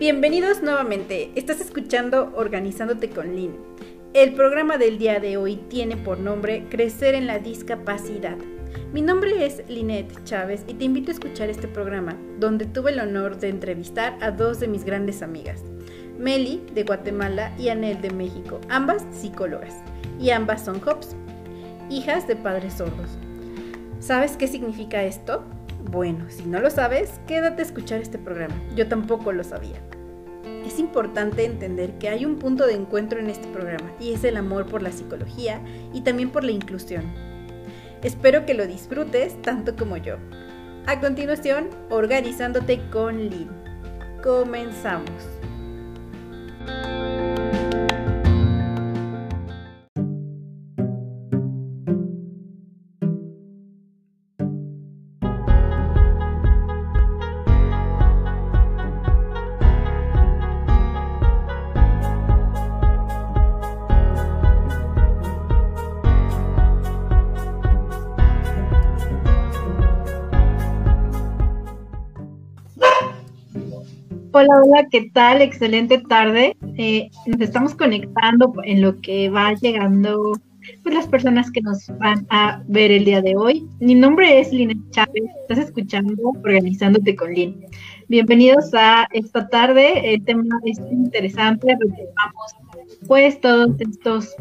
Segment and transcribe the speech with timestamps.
[0.00, 1.30] Bienvenidos nuevamente.
[1.34, 3.54] Estás escuchando Organizándote con Lin.
[4.14, 8.38] El programa del día de hoy tiene por nombre Crecer en la discapacidad.
[8.94, 13.00] Mi nombre es Linet Chávez y te invito a escuchar este programa, donde tuve el
[13.00, 15.60] honor de entrevistar a dos de mis grandes amigas,
[16.18, 19.74] Meli de Guatemala y Anel de México, ambas psicólogas,
[20.18, 21.14] y ambas son Hops,
[21.90, 23.18] hijas de padres sordos.
[23.98, 25.44] ¿Sabes qué significa esto?
[25.84, 28.54] Bueno, si no lo sabes, quédate a escuchar este programa.
[28.76, 29.80] Yo tampoco lo sabía.
[30.64, 34.36] Es importante entender que hay un punto de encuentro en este programa y es el
[34.36, 35.60] amor por la psicología
[35.92, 37.04] y también por la inclusión.
[38.02, 40.16] Espero que lo disfrutes tanto como yo.
[40.86, 43.50] A continuación, organizándote con Lynn.
[44.22, 45.39] Comenzamos.
[74.40, 75.42] Hola, hola, ¿qué tal?
[75.42, 76.56] Excelente tarde.
[76.78, 80.32] Eh, nos estamos conectando en lo que va llegando
[80.82, 83.68] pues, las personas que nos van a ver el día de hoy.
[83.80, 87.66] Mi nombre es Lina Chávez, estás escuchando Organizándote con Lin.
[88.08, 92.54] Bienvenidos a esta tarde, el tema es interesante, retomamos
[93.06, 94.34] pues todos estos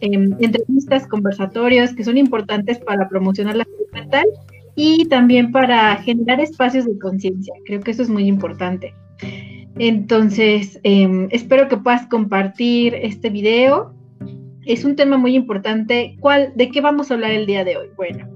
[0.00, 4.26] em, entrevistas, conversatorios que son importantes para promocionar la salud mental
[4.76, 7.52] y también para generar espacios de conciencia.
[7.66, 8.94] Creo que eso es muy importante.
[9.78, 13.94] Entonces, em, espero que puedas compartir este video.
[14.66, 16.16] Es un tema muy importante.
[16.20, 17.88] ¿Cuál, ¿De qué vamos a hablar el día de hoy?
[17.96, 18.28] Bueno,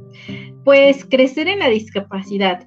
[0.64, 2.66] pues crecer en la discapacidad.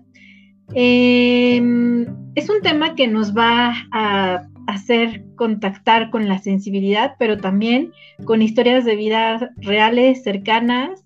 [0.73, 7.93] Em, es un tema que nos va a hacer contactar con la sensibilidad, pero también
[8.25, 11.05] con historias de vida reales, cercanas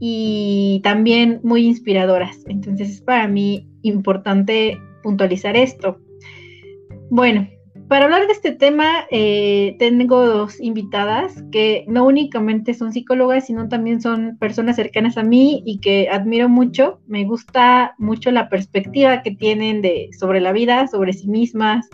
[0.00, 2.38] y también muy inspiradoras.
[2.46, 6.00] Entonces es para mí importante puntualizar esto.
[7.14, 7.46] Bueno,
[7.88, 13.68] para hablar de este tema, eh, tengo dos invitadas que no únicamente son psicólogas, sino
[13.68, 17.00] también son personas cercanas a mí y que admiro mucho.
[17.06, 21.86] Me gusta mucho la perspectiva que tienen de, sobre la vida, sobre sí mismas,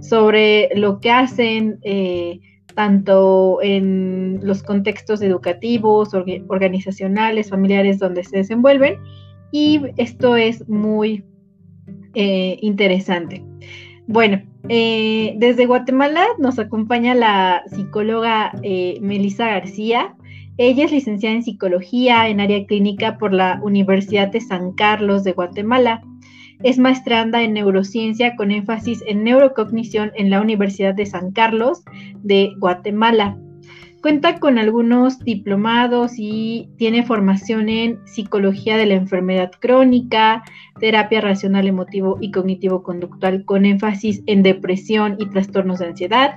[0.00, 2.40] sobre lo que hacen, eh,
[2.74, 6.14] tanto en los contextos educativos,
[6.48, 8.96] organizacionales, familiares donde se desenvuelven.
[9.52, 11.22] Y esto es muy
[12.14, 13.44] eh, interesante.
[14.08, 20.14] Bueno, eh, desde Guatemala nos acompaña la psicóloga eh, Melissa García.
[20.56, 25.32] Ella es licenciada en psicología en área clínica por la Universidad de San Carlos de
[25.32, 26.02] Guatemala.
[26.62, 31.82] Es maestranda en neurociencia con énfasis en neurocognición en la Universidad de San Carlos
[32.22, 33.38] de Guatemala.
[34.00, 40.44] Cuenta con algunos diplomados y tiene formación en psicología de la enfermedad crónica,
[40.78, 46.36] terapia racional emotivo y cognitivo conductual con énfasis en depresión y trastornos de ansiedad,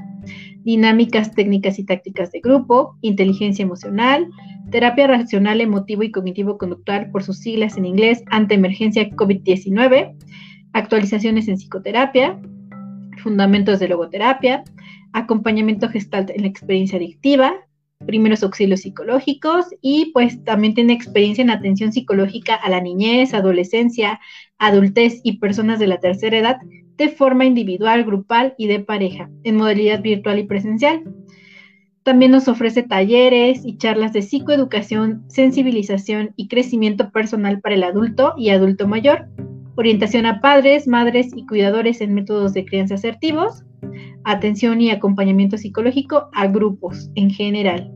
[0.63, 4.27] dinámicas técnicas y tácticas de grupo, inteligencia emocional,
[4.71, 10.15] terapia racional emotivo y cognitivo conductual por sus siglas en inglés ante emergencia COVID-19,
[10.73, 12.39] actualizaciones en psicoterapia,
[13.21, 14.63] fundamentos de logoterapia,
[15.13, 17.53] acompañamiento gestal en la experiencia adictiva,
[18.05, 24.19] primeros auxilios psicológicos y pues también tiene experiencia en atención psicológica a la niñez, adolescencia,
[24.57, 26.57] adultez y personas de la tercera edad
[26.97, 31.03] de forma individual, grupal y de pareja, en modalidad virtual y presencial.
[32.03, 38.33] También nos ofrece talleres y charlas de psicoeducación, sensibilización y crecimiento personal para el adulto
[38.37, 39.27] y adulto mayor,
[39.75, 43.63] orientación a padres, madres y cuidadores en métodos de crianza asertivos,
[44.23, 47.93] atención y acompañamiento psicológico a grupos en general.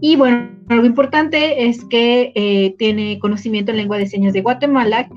[0.00, 5.08] Y bueno, algo importante es que eh, tiene conocimiento en lengua de señas de Guatemala,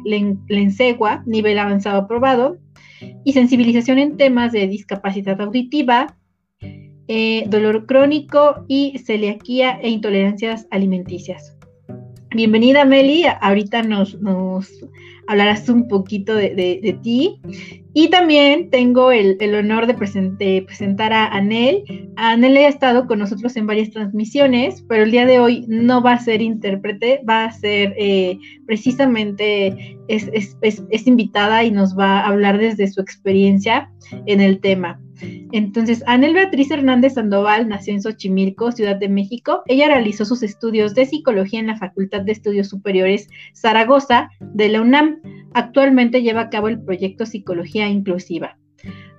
[0.47, 2.57] Lensegua, nivel avanzado aprobado,
[3.23, 6.17] y sensibilización en temas de discapacidad auditiva,
[7.07, 11.57] eh, dolor crónico y celiaquía e intolerancias alimenticias.
[12.33, 14.17] Bienvenida Meli, ahorita nos,
[15.31, 17.39] hablarás un poquito de, ti.
[17.93, 21.83] Y también tengo el, honor de, presentar a Anel.
[22.17, 26.13] Anel ha estado con nosotros en varias transmisiones, pero el día de hoy no va
[26.13, 32.57] a ser intérprete, va a ser eh, precisamente, es invitada y nos va a hablar
[32.57, 33.89] desde su experiencia
[34.25, 34.99] en el tema.
[35.51, 39.63] Entonces, Anel Beatriz Hernández Sandoval nació en Xochimilco, Ciudad de México.
[39.67, 44.81] Ella realizó sus estudios de psicología en la Facultad de Estudios Superiores Zaragoza de la
[44.81, 45.21] UNAM.
[45.53, 48.57] Actualmente lleva a cabo el proyecto Psicología Inclusiva.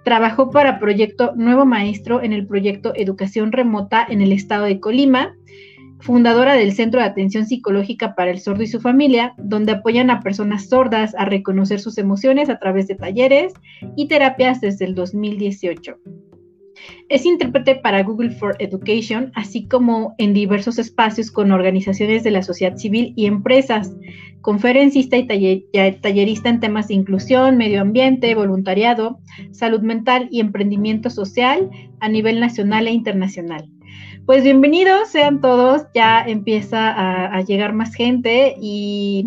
[0.05, 5.37] Trabajó para Proyecto Nuevo Maestro en el proyecto Educación Remota en el estado de Colima,
[6.03, 10.21] fundadora del Centro de Atención Psicológica para el Sordo y su familia, donde apoyan a
[10.21, 13.55] personas sordas a reconocer sus emociones a través de talleres
[13.97, 15.97] y terapias desde el 2018.
[17.09, 22.43] Es intérprete para Google for Education, así como en diversos espacios con organizaciones de la
[22.43, 23.95] sociedad civil y empresas,
[24.41, 29.21] conferencista y tallerista en temas de inclusión, medio ambiente, voluntariado,
[29.53, 31.71] salud mental y emprendimiento social
[32.01, 33.69] a nivel nacional e internacional.
[34.25, 39.27] Pues bienvenidos sean todos, ya empieza a, llegar más gente y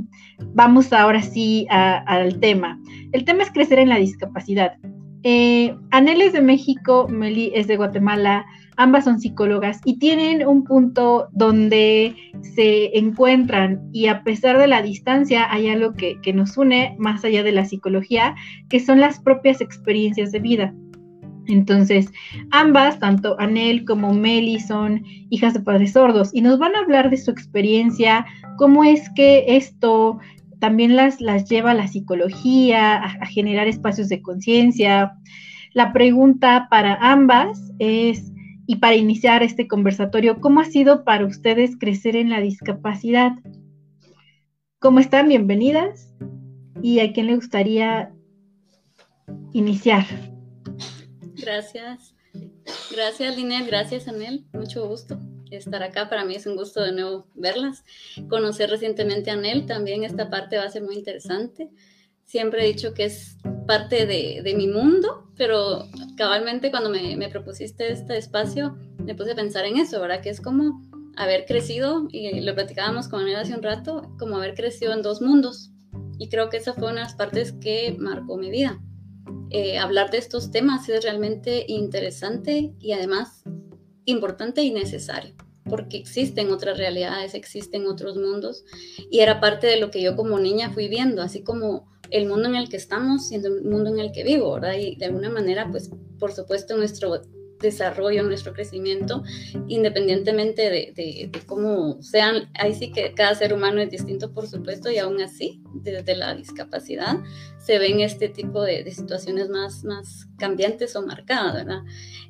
[0.54, 2.80] vamos ahora sí al tema.
[3.12, 4.78] El tema es crecer en la discapacidad.
[5.24, 8.46] Eh, Anel es de México, Meli es de Guatemala,
[8.78, 12.16] ambas son psicólogas y tienen un punto donde
[12.56, 17.26] se encuentran y a pesar de la distancia hay algo que, que nos une más
[17.26, 18.36] allá de la psicología,
[18.70, 20.74] que son las propias experiencias de vida.
[21.48, 22.12] Entonces,
[22.52, 27.10] ambas, tanto Anel como Meli, son hijas de padres sordos y nos van a hablar
[27.10, 28.26] de su experiencia,
[28.58, 30.20] cómo es que esto
[30.60, 35.14] también las, las lleva a la psicología, a, generar espacios de conciencia.
[35.74, 38.32] La pregunta para ambas es,
[38.66, 43.34] y para iniciar este conversatorio, ¿cómo ha sido para ustedes crecer en la discapacidad?
[44.80, 45.28] ¿Cómo están?
[45.28, 46.16] Bienvenidas.
[46.82, 48.12] ¿Y a quién le gustaría
[49.54, 50.06] iniciar?
[51.38, 52.16] Gracias.
[52.92, 53.68] Gracias, Linet.
[53.68, 54.46] Gracias, Anel.
[54.54, 55.20] Mucho gusto
[55.52, 56.10] estar acá.
[56.10, 57.84] Para mí es un gusto de nuevo verlas.
[58.30, 59.66] Conocer recientemente a Anel.
[59.66, 61.70] También esta parte va a ser muy interesante.
[62.24, 63.38] Siempre he dicho que es
[63.68, 65.86] parte de, de mi mundo, pero
[66.18, 70.22] cabalmente cuando me, me, propusiste este espacio, me puse a pensar en eso, ¿verdad?
[70.22, 70.82] Que es como
[71.18, 75.22] haber crecido, y lo platicábamos con Anel hace un rato, como haber crecido en dos
[75.22, 75.72] mundos.
[76.18, 78.82] Y creo que esa fue una de las partes que marcó mi vida
[79.50, 83.44] eh, hablar de estos temas es realmente interesante y además
[84.06, 85.36] importante y necesario,
[85.70, 88.66] porque existen otras realidades, existen otros mundos
[89.10, 92.48] y era parte de lo que yo como niña fui viendo, así como el mundo
[92.50, 94.76] en el que estamos siendo el mundo en el que vivo, ¿verdad?
[94.80, 95.90] Y de alguna manera, pues,
[96.20, 97.22] por supuesto, nuestro
[97.60, 99.24] desarrollo, nuestro crecimiento,
[99.68, 104.98] independientemente de, cómo sean, ahí sí que cada ser humano es distinto, por supuesto, y
[104.98, 107.18] aún así, desde la discapacidad,
[107.58, 111.82] se ven este tipo de, situaciones más, más cambiantes o marcadas, ¿verdad?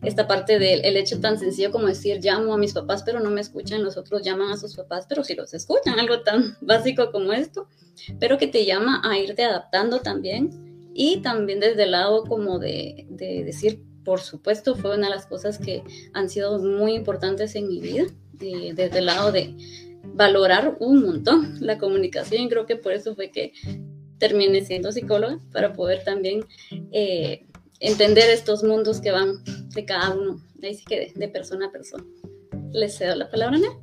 [0.02, 3.30] Esta parte del el hecho tan sencillo como decir, llamo a mis papás, pero no
[3.30, 7.12] me escuchan, los otros llaman a sus papás, pero sí los escuchan, algo tan básico
[7.12, 7.68] como esto,
[8.20, 13.06] pero que te llama a irte adaptando también y también desde el lado como de,
[13.10, 17.68] de decir, por supuesto, fue una de las cosas que han sido muy importantes en
[17.68, 19.56] mi vida, desde el lado de
[20.14, 22.48] valorar un montón la comunicación.
[22.48, 23.54] Creo que por eso fue que
[24.18, 26.46] terminé siendo psicóloga, para poder también
[26.92, 27.46] eh,
[27.80, 29.44] entender estos mundos que van
[29.74, 32.06] de cada uno, ahí sí que de, persona a persona.
[32.72, 33.82] Les cedo la palabra, ¿no?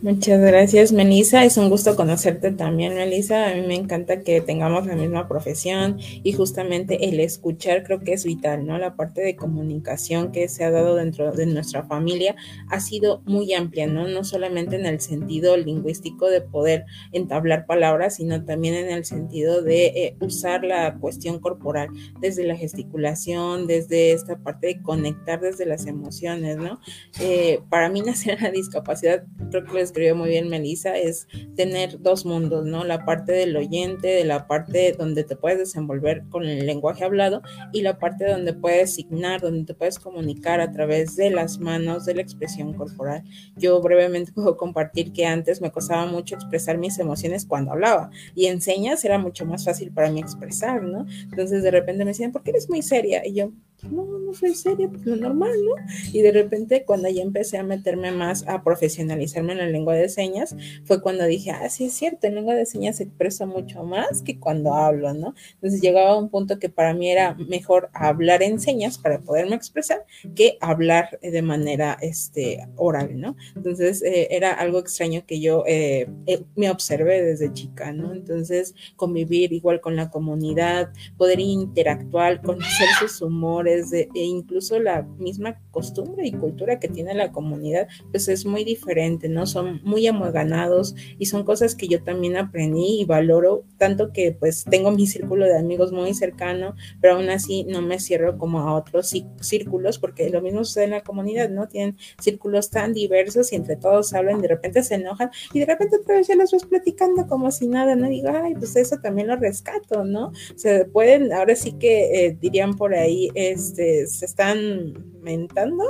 [0.00, 1.44] Muchas gracias, Melissa.
[1.44, 3.50] Es un gusto conocerte también, Melissa.
[3.50, 8.12] A mí me encanta que tengamos la misma profesión y justamente el escuchar creo que
[8.12, 8.78] es vital, ¿no?
[8.78, 12.36] La parte de comunicación que se ha dado dentro de nuestra familia
[12.68, 14.06] ha sido muy amplia, ¿no?
[14.06, 19.62] No solamente en el sentido lingüístico de poder entablar palabras, sino también en el sentido
[19.62, 21.88] de eh, usar la cuestión corporal
[22.20, 26.78] desde la gesticulación, desde esta parte de conectar desde las emociones, ¿no?
[27.20, 31.26] Eh, para mí nacer la discapacidad creo que escribió muy bien Melissa, es
[31.56, 32.84] tener dos mundos, ¿no?
[32.84, 37.42] La parte del oyente, de la parte donde te puedes desenvolver con el lenguaje hablado
[37.72, 42.04] y la parte donde puedes signar, donde te puedes comunicar a través de las manos,
[42.04, 43.24] de la expresión corporal.
[43.56, 48.46] Yo brevemente puedo compartir que antes me costaba mucho expresar mis emociones cuando hablaba y
[48.46, 51.06] en señas era mucho más fácil para mí expresar, ¿no?
[51.24, 53.26] Entonces de repente me decían, ¿por qué eres muy seria?
[53.26, 55.74] Y yo, no, no soy seria, pues lo normal, ¿no?
[56.12, 60.08] Y de repente cuando ya empecé a meterme más a profesionalizarme en la lengua de
[60.08, 63.84] señas, fue cuando dije, ah, sí es cierto, en lengua de señas se expresa mucho
[63.84, 65.34] más que cuando hablo, ¿no?
[65.54, 69.54] Entonces llegaba a un punto que para mí era mejor hablar en señas para poderme
[69.54, 70.04] expresar
[70.34, 73.36] que hablar de manera este, oral, ¿no?
[73.54, 78.12] Entonces eh, era algo extraño que yo eh, eh, me observé desde chica, ¿no?
[78.12, 84.78] Entonces convivir igual con la comunidad, poder interactuar, conocer sus humores, valores de, e incluso
[84.78, 89.46] la misma costumbre y cultura que tiene la comunidad, pues es muy diferente, ¿no?
[89.46, 94.64] Son muy amueganados y son cosas que yo también aprendí y valoro, tanto que pues
[94.64, 98.74] tengo mi círculo de amigos muy cercano, pero aún así no me cierro como a
[98.74, 101.68] otros círculos, porque lo mismo sucede en la comunidad, ¿no?
[101.68, 105.96] Tienen círculos tan diversos y entre todos hablan, de repente se enojan y de repente
[105.96, 108.08] otra vez ya los ves platicando como si nada, ¿no?
[108.08, 110.32] Digo, ay, pues eso también lo rescato, ¿no?
[110.56, 115.17] Se pueden, ahora sí que eh, dirían por ahí, este, se están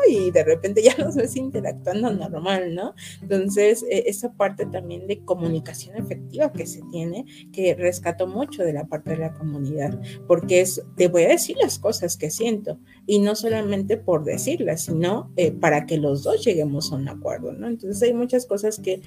[0.09, 2.95] y de repente ya los ves interactuando normal, ¿no?
[3.23, 8.73] Entonces, eh, esa parte también de comunicación efectiva que se tiene, que rescato mucho de
[8.73, 12.79] la parte de la comunidad, porque es, te voy a decir las cosas que siento,
[13.07, 17.53] y no solamente por decirlas, sino eh, para que los dos lleguemos a un acuerdo,
[17.53, 17.69] ¿no?
[17.69, 19.03] Entonces, hay muchas cosas que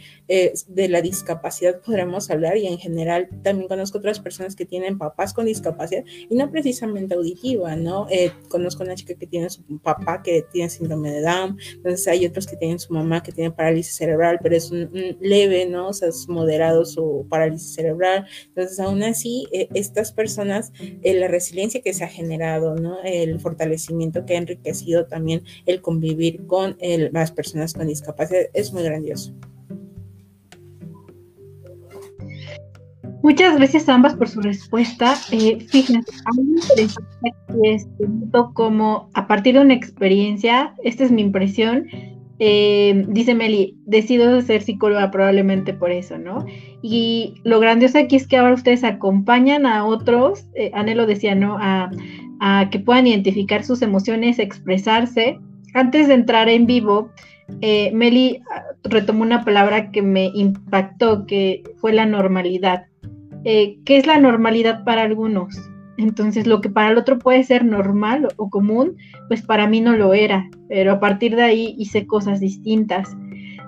[0.68, 5.34] de la discapacidad podremos hablar y en general también conozco otras personas que tienen papás
[5.34, 8.08] con discapacidad y no precisamente auditiva, ¿no?
[8.10, 12.26] Eh, conozco una chica que tiene su papá que tiene síndrome de Down, entonces hay
[12.26, 14.90] otros que tienen su mamá que tiene parálisis cerebral, pero es un,
[15.20, 15.90] leve, ¿no?
[15.90, 18.26] O sea, es moderado su parálisis cerebral.
[18.48, 23.02] Entonces, aún así, eh, estas personas, eh, la resiliencia que se ha generado, ¿no?
[23.04, 26.78] El fortalecimiento que ha enriquecido también el convivir con
[27.12, 29.34] las personas con discapacidad es muy grandioso.
[33.24, 35.16] Muchas gracias a ambas por su respuesta.
[35.32, 37.88] Eh, fíjense, algo interesante aquí es
[38.54, 41.88] como a partir de una experiencia, esta es mi impresión,
[42.40, 46.44] eh, dice Meli, decido ser psicóloga probablemente por eso, ¿no?
[46.82, 51.58] Y lo grandioso aquí es que ahora ustedes acompañan a otros, eh, Anelo decía, ¿no?
[51.60, 51.92] A,
[52.40, 55.40] a, que puedan identificar sus emociones, expresarse.
[55.76, 57.12] Antes de entrar en vivo,
[57.62, 62.86] eh, Meli ah, retomó una palabra que me impactó, que fue la normalidad.
[63.44, 65.56] Eh, ¿qué es la normalidad para algunos?
[65.98, 69.96] Entonces, lo que para el otro puede ser normal o común, pues para mí no
[69.96, 73.10] lo era, pero a partir de ahí hice cosas distintas.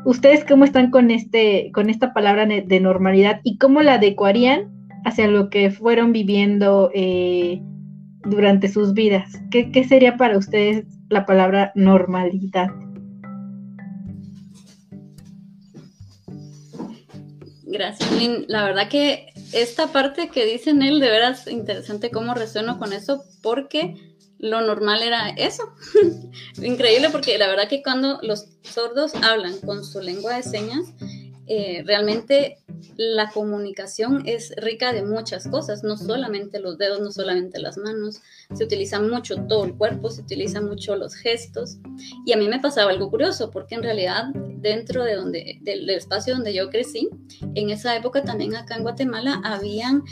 [0.05, 4.69] ¿Ustedes cómo están con, este, con esta palabra de normalidad y cómo la adecuarían
[5.05, 7.61] hacia lo que fueron viviendo eh,
[8.25, 9.41] durante sus vidas?
[9.49, 12.69] ¿Qué, ¿Qué sería para ustedes la palabra normalidad?
[17.65, 18.09] Gracias.
[18.47, 23.23] La verdad que esta parte que dice él, de veras interesante cómo resueno con eso,
[23.41, 23.95] porque
[24.39, 25.73] lo normal era eso.
[26.61, 30.93] Increíble porque la verdad que cuando los sordos hablan con su lengua de señas,
[31.47, 32.57] eh, realmente
[32.95, 38.21] la comunicación es rica de muchas cosas, no solamente los dedos, no solamente las manos,
[38.53, 41.77] se utiliza mucho todo el cuerpo, se utiliza mucho los gestos.
[42.25, 46.35] Y a mí me pasaba algo curioso, porque en realidad dentro de donde, del, espacio
[46.35, 47.09] donde yo crecí,
[47.55, 50.03] en esa época también acá en Guatemala habían...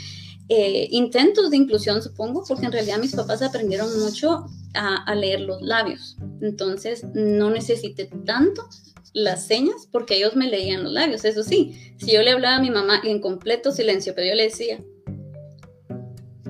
[0.48, 5.40] Eh, intentos de inclusión, supongo, porque en realidad mis papás aprendieron mucho a, a, leer
[5.40, 6.18] los labios.
[6.42, 8.68] Entonces, no necesité tanto
[9.12, 11.24] las señas porque ellos me leían los labios.
[11.24, 14.44] Eso sí, si yo le hablaba a mi mamá en completo silencio, pero yo le
[14.44, 14.80] decía,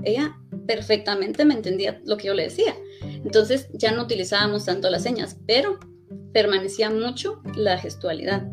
[0.04, 2.75] ella perfectamente me entendía lo que yo le decía.
[3.02, 5.78] Entonces ya no utilizábamos tanto las señas, pero
[6.33, 8.47] permanecía mucho la gestualidad.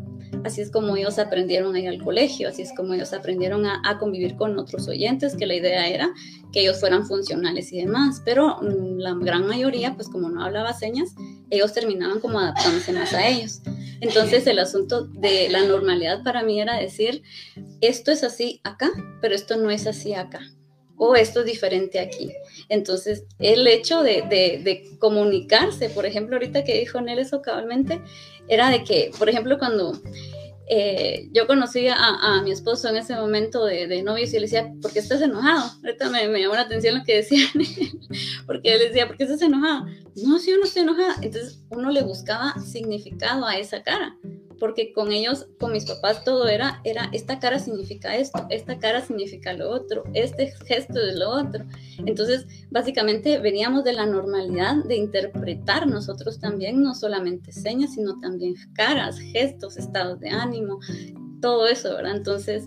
[0.44, 3.98] Así es como ellos aprendieron a ir al colegio, así es como ellos aprendieron a,
[3.98, 6.12] convivir con otros oyentes, que la idea era
[6.52, 10.72] que ellos fueran funcionales y demás, pero mm, la gran mayoría, pues como no hablaba
[10.72, 11.10] señas,
[11.50, 13.60] ellos terminaban como adaptándose más a ellos.
[14.00, 17.22] Entonces el asunto de la normalidad para mí era decir,
[17.80, 18.90] esto es así acá,
[19.20, 20.40] pero esto no es así acá.
[20.96, 22.30] O esto es diferente aquí.
[22.68, 27.40] Entonces, el hecho de, comunicarse, por ejemplo, ahorita que dijo Nel eso
[28.48, 29.98] era de que, por ejemplo, cuando
[30.72, 34.72] eh, yo conocí a, mi esposo en ese momento de, de novios y le decía,
[34.80, 35.68] ¿por qué estás enojado?
[35.82, 37.44] Ahorita me, me, llamó la atención lo que decía
[38.46, 39.86] porque él decía, ¿por qué estás enojado?
[40.24, 41.16] No, si yo no estoy enojada.
[41.22, 44.16] Entonces uno le buscaba significado a esa cara
[44.60, 49.00] porque con ellos, con mis papás, todo era, era, esta cara significa esto, esta cara
[49.00, 51.64] significa lo otro, este gesto es lo otro.
[52.04, 58.54] Entonces, básicamente veníamos de la normalidad de interpretar nosotros también, no solamente señas, sino también
[58.74, 60.78] caras, gestos, estados de ánimo,
[61.40, 62.16] todo eso, ¿verdad?
[62.16, 62.66] Entonces,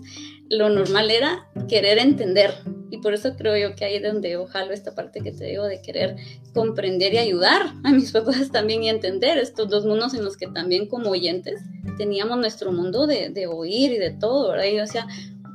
[0.56, 2.54] lo normal era querer entender.
[2.90, 5.64] Y por eso creo yo que ahí es donde ojalá esta parte que te digo
[5.64, 6.16] de querer
[6.52, 10.46] comprender y ayudar a mis papás también y entender estos dos mundos en los que
[10.46, 11.60] también como oyentes
[11.98, 14.66] teníamos nuestro mundo de, de oír y de todo, ¿verdad?
[14.66, 15.06] Y yo decía,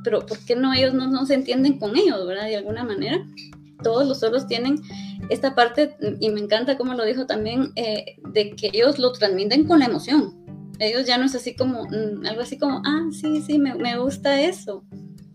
[0.04, 2.46] pero ¿por qué no ellos no, no se entienden con ellos, ¿verdad?
[2.46, 3.24] De alguna manera.
[3.82, 4.76] Todos los solos tienen
[5.30, 9.66] esta parte, y me encanta como lo dijo también, eh, de que ellos lo transmiten
[9.66, 10.39] con la emoción,
[10.80, 13.98] ellos ya no es así como, mm, algo así como, ah, sí, sí, me, me
[13.98, 14.84] gusta eso.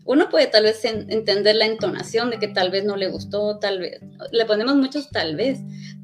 [0.03, 3.79] Uno puede tal vez entender la entonación de que tal vez no le gustó, tal
[3.79, 3.99] vez,
[4.31, 5.59] le ponemos muchos tal vez,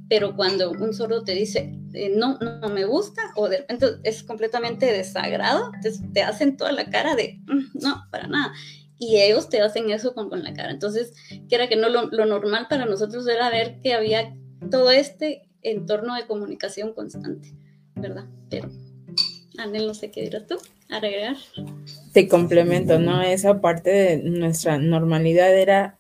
[0.10, 4.24] pero cuando un sordo te dice, eh, no, no me gusta, o de repente es
[4.24, 8.54] completamente desagrado, te, te hacen toda la cara de, mm, no, para nada.
[8.98, 10.70] Y ellos te hacen eso con, con la cara.
[10.70, 11.14] Entonces,
[11.50, 14.36] que era que no, lo, lo normal para nosotros era ver que había
[14.70, 17.56] todo este entorno de comunicación constante,
[17.96, 18.26] ¿verdad?
[18.50, 18.70] Pero,
[19.62, 20.58] Anel, no sé qué dirás tú,
[20.90, 21.38] agregar.
[22.14, 23.22] Te complemento, ¿no?
[23.22, 25.98] Esa parte de nuestra normalidad era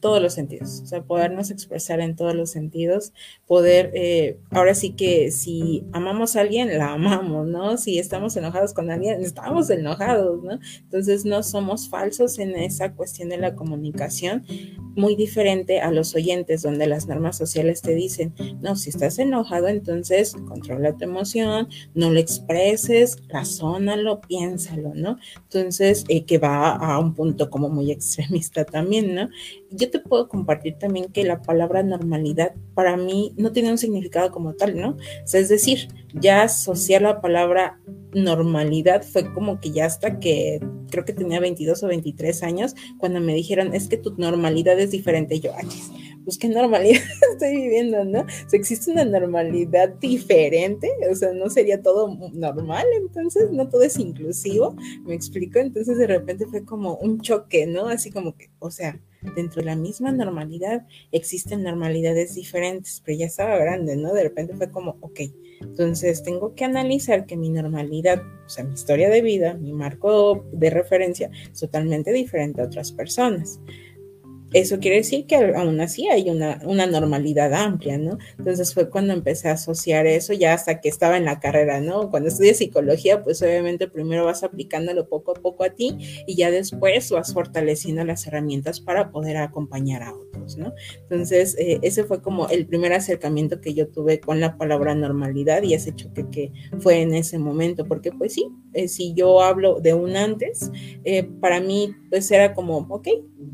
[0.00, 3.12] todos los sentidos, o sea, podernos expresar en todos los sentidos,
[3.46, 7.76] poder, eh, ahora sí que si amamos a alguien, la amamos, ¿no?
[7.76, 10.58] Si estamos enojados con alguien, estamos enojados, ¿no?
[10.82, 14.44] Entonces no somos falsos en esa cuestión de la comunicación,
[14.94, 19.68] muy diferente a los oyentes, donde las normas sociales te dicen, no, si estás enojado,
[19.68, 25.18] entonces controla tu emoción, no lo expreses, razónalo, piénsalo, ¿no?
[25.44, 29.28] Entonces, eh, que va a un punto como muy extremista también, ¿no?
[29.74, 34.30] Yo te puedo compartir también que la palabra normalidad para mí no tiene un significado
[34.30, 34.96] como tal, ¿no?
[35.32, 37.80] Es decir, ya asociar la palabra
[38.14, 40.60] normalidad fue como que ya hasta que
[40.90, 44.90] creo que tenía 22 o 23 años, cuando me dijeron, es que tu normalidad es
[44.90, 45.40] diferente.
[45.40, 45.66] Yo, ay,
[46.24, 47.00] pues qué normalidad
[47.32, 48.20] estoy viviendo, ¿no?
[48.20, 48.26] O
[48.56, 54.76] existe una normalidad diferente, o sea, no sería todo normal, entonces, no todo es inclusivo,
[55.04, 57.88] me explico, entonces de repente fue como un choque, ¿no?
[57.88, 59.00] Así como que, o sea,
[59.36, 64.12] dentro de la misma normalidad existen normalidades diferentes, pero ya estaba grande, ¿no?
[64.12, 65.20] De repente fue como, ok,
[65.60, 70.44] entonces tengo que analizar que mi normalidad, o sea, mi historia de vida, mi marco
[70.52, 73.60] de referencia es totalmente diferente a otras personas
[74.52, 78.18] eso quiere decir que aún así hay una, una, normalidad amplia, ¿no?
[78.38, 82.10] Entonces fue cuando empecé a asociar eso ya hasta que estaba en la carrera, ¿no?
[82.10, 86.50] Cuando estudias psicología, pues obviamente primero vas aplicándolo poco a poco a ti y ya
[86.50, 90.74] después vas fortaleciendo las herramientas para poder acompañar a otros, ¿no?
[91.02, 95.62] Entonces, eh, ese fue como el primer acercamiento que yo tuve con la palabra normalidad
[95.62, 99.80] y ese choque que fue en ese momento, porque pues sí, eh, si yo hablo
[99.80, 100.70] de un antes,
[101.04, 103.08] eh, para mí pues era como, ok,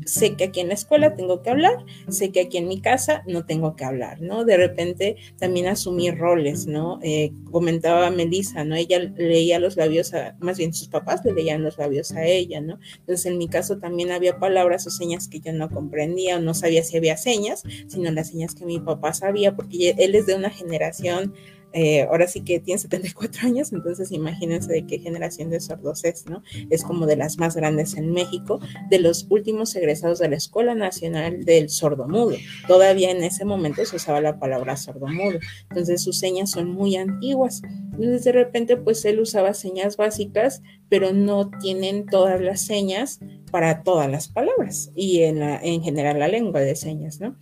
[0.05, 0.73] sé que aquí en la
[1.15, 4.45] tengo que hablar, sé que aquí en mi casa no tengo que hablar, ¿no?
[4.45, 6.99] De repente también asumí roles, ¿no?
[7.03, 8.75] Eh, comentaba Melissa, ¿no?
[8.75, 12.61] Ella leía los labios, a, más bien sus papás le leían los labios a ella,
[12.61, 12.79] ¿no?
[12.99, 16.53] Entonces en mi caso también había palabras o señas que yo no comprendía o no
[16.53, 20.35] sabía si había señas, sino las señas que mi papá sabía, porque él es de
[20.35, 21.33] una generación
[21.73, 26.25] eh, ahora sí que tiene 74 años, entonces imagínense de qué generación de sordos es,
[26.25, 26.41] ¿no?
[26.69, 30.75] Es como de las más grandes en México, de los últimos egresados de la Escuela
[30.75, 32.35] Nacional del Sordomudo.
[32.67, 37.61] Todavía en ese momento se usaba la palabra sordomudo, entonces sus señas son muy antiguas.
[37.63, 43.19] Entonces de repente pues él usaba señas básicas, pero no tienen todas las señas
[43.51, 45.39] para todas las palabras y en,
[45.83, 47.35] general la lengua de señas, ¿no?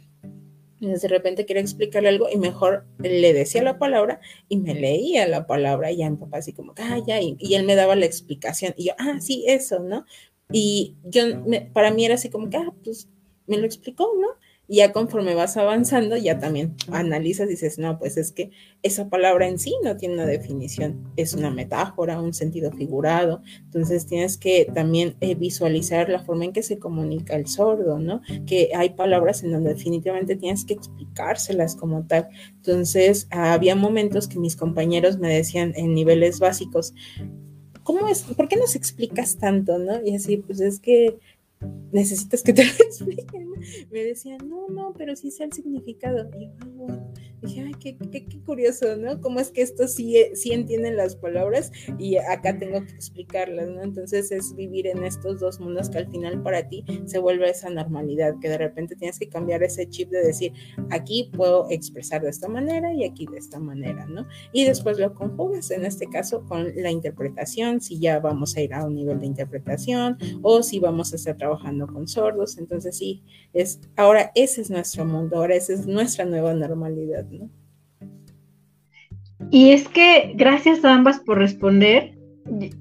[0.79, 5.47] De repente quería explicarle algo y mejor le decía la palabra y me leía la
[5.47, 8.73] palabra y ya mi papá así como, ah, ya, y, él me daba la explicación
[8.77, 10.05] y yo, ah, sí, eso, ¿no?
[10.51, 11.23] Y yo,
[11.73, 13.09] para mí era así como que, ah, pues
[13.47, 14.27] me lo explicó, ¿no?
[14.67, 18.51] Y ya conforme vas avanzando, ya también analizas y dices, no, pues es que
[18.83, 23.41] esa palabra en sí no tiene una definición, es una metáfora, un sentido figurado.
[23.63, 28.21] Entonces tienes que también eh, visualizar la forma en que se comunica el sordo, ¿no?
[28.45, 32.27] Que hay palabras en donde definitivamente tienes que explicárselas como tal.
[32.57, 36.93] Entonces había momentos que mis compañeros me decían en niveles básicos,
[37.83, 38.23] ¿cómo es?
[38.23, 40.05] ¿Por qué nos explicas tanto, no?
[40.05, 41.19] Y así, pues es que
[41.91, 43.49] necesitas que te lo expliquen.
[43.91, 46.29] Me decían, no, no, pero sí sé el significado.
[46.39, 46.99] Y ah,
[47.41, 49.21] Dije, ay, qué, qué, qué, curioso, ¿no?
[49.21, 53.83] Cómo es que estos sí, sí entienden las palabras y acá tengo que explicarlas, ¿no?
[53.83, 57.69] Entonces es vivir en estos dos mundos que al final para ti se vuelve esa
[57.69, 60.53] normalidad, que de repente tienes que cambiar ese chip de decir,
[60.89, 64.27] aquí puedo expresar de esta manera y aquí de esta manera, ¿no?
[64.51, 68.73] Y después lo conjugas, en este caso, con la interpretación, si ya vamos a ir
[68.73, 73.23] a un nivel de interpretación o si vamos a estar trabajando con sordos, entonces sí,
[73.53, 77.26] es, ahora ese es nuestro mundo, ahora esa es nuestra nueva normalidad.
[79.51, 82.13] Y es que gracias a ambas por responder.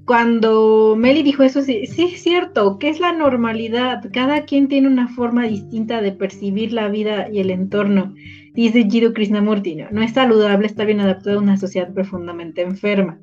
[0.05, 4.01] Cuando Meli dijo eso, sí, sí es cierto, que es la normalidad.
[4.13, 8.13] Cada quien tiene una forma distinta de percibir la vida y el entorno.
[8.53, 9.87] Dice Jiddu Krishnamurti, ¿no?
[9.91, 13.19] no es saludable estar bien adaptado a una sociedad profundamente enferma.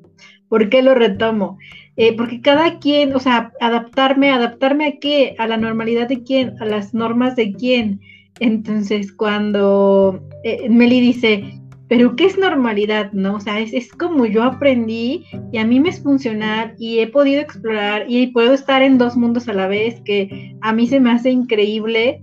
[0.47, 1.57] ¿Por qué lo retomo?
[1.97, 6.55] Eh, porque cada quien, o sea, adaptarme, adaptarme a qué, a la normalidad de quién,
[6.61, 8.01] a las normas de quién.
[8.39, 11.55] Entonces, cuando eh, Meli dice,
[11.87, 13.11] pero ¿qué es normalidad?
[13.13, 13.35] ¿No?
[13.35, 17.41] O sea, es, como yo aprendí y a mí me es funcional y he podido
[17.41, 21.11] explorar y puedo estar en dos mundos a la vez, que a mí se me
[21.11, 22.21] hace increíble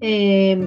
[0.00, 0.66] em,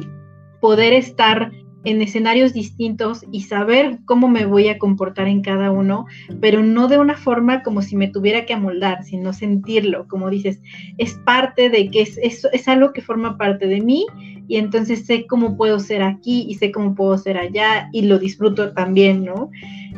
[0.61, 1.51] poder estar
[1.83, 6.05] en escenarios distintos y saber cómo me voy a comportar en cada uno,
[6.41, 10.61] pero no de una forma como si me tuviera que amoldar, sino sentirlo, como dices,
[10.97, 14.05] es parte de que es, es, es algo que forma parte de mí
[14.47, 18.19] y entonces sé cómo puedo ser aquí y sé cómo puedo ser allá y lo
[18.19, 19.49] disfruto también, ¿no?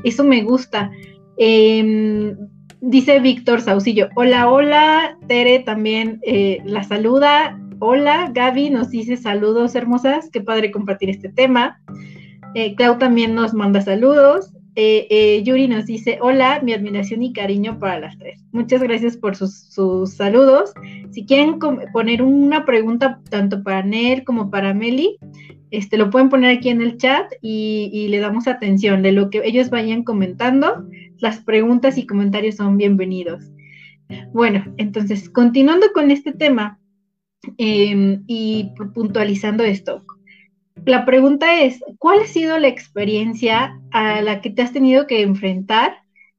[0.03, 0.91] Eso me gusta.
[1.37, 2.35] Em,
[2.81, 9.73] dice Víctor Saucillo, hola, hola, Tere también eh, la saluda, hola, Gaby nos dice saludos
[9.73, 11.81] hermosas, qué padre compartir este tema.
[12.53, 14.53] Eh, Clau también nos manda saludos.
[14.75, 18.45] Eh, eh, Yuri nos dice, hola, mi admiración y cariño para las tres.
[18.51, 20.73] Muchas gracias por sus, saludos.
[21.09, 21.57] Si quieren
[21.91, 25.17] poner una pregunta tanto para Nel como para Meli,
[25.71, 29.41] este, lo pueden poner aquí en el chat y, le damos atención de lo que
[29.43, 30.85] ellos vayan comentando.
[31.17, 33.51] Las preguntas y comentarios son bienvenidos.
[34.33, 36.80] Bueno, entonces, continuando con este tema,
[37.57, 40.03] Em, y puntualizando esto,
[40.85, 45.21] la pregunta es, ¿cuál ha sido la experiencia a la que te has tenido que
[45.21, 45.93] enfrentar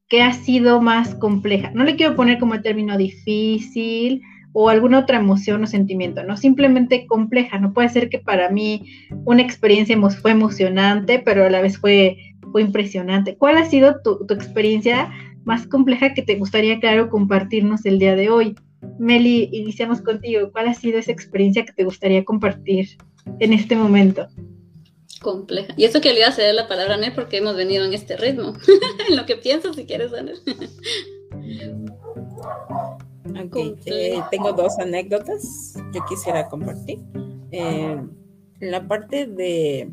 [0.08, 1.70] que ha sido más compleja?
[1.74, 6.36] No le quiero poner como el término difícil o alguna otra emoción o sentimiento, no
[6.36, 7.58] simplemente compleja.
[7.58, 8.84] No puede ser que para mí
[9.24, 12.16] una experiencia fue emocionante, pero a la vez fue,
[12.50, 13.36] fue impresionante.
[13.36, 15.10] ¿Cuál ha sido tu, tu experiencia
[15.44, 18.54] más compleja que te gustaría, claro, compartirnos el día de hoy?
[18.98, 20.50] Meli, iniciamos contigo.
[20.52, 22.96] ¿Cuál ha sido esa experiencia que te gustaría compartir
[23.38, 24.28] en este momento?
[25.20, 25.72] Compleja.
[25.76, 27.92] Y eso que le iba a ceder la palabra a Nel porque hemos venido en
[27.92, 28.54] este ritmo.
[29.08, 30.38] en lo que piensas, si quieres, Anel.
[33.86, 36.98] Eh, tengo dos anécdotas que quisiera compartir.
[37.50, 38.00] Eh,
[38.60, 39.90] la parte de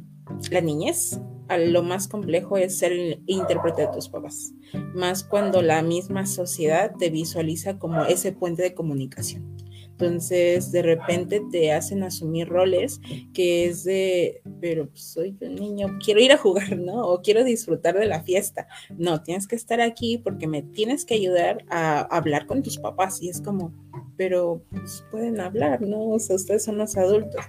[0.52, 1.20] la niñez,
[1.58, 4.54] lo más complejo es ser el intérprete de tus papás,
[4.94, 9.60] más cuando la misma sociedad te visualiza como ese puente de comunicación.
[10.00, 13.02] Entonces, de repente te hacen asumir roles
[13.34, 17.06] que es de, pero pues, soy un niño, quiero ir a jugar, ¿no?
[17.06, 18.68] O quiero disfrutar de la fiesta.
[18.98, 23.22] No, tienes que estar aquí porque me tienes que ayudar a hablar con tus papás.
[23.22, 23.74] Y es como,
[24.20, 26.10] pero pues, pueden hablar, ¿no?
[26.10, 27.42] O sea, ustedes son los adultos.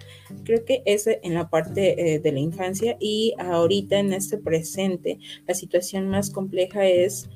[0.45, 5.19] Creo que ese en la parte eh, de la infancia y ahorita en este presente,
[5.49, 7.29] la situación más compleja es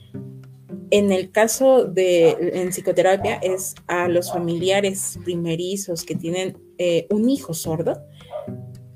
[0.91, 7.29] en el caso de en psicoterapia es a los familiares primerizos que tienen eh, un
[7.29, 8.01] hijo sordo,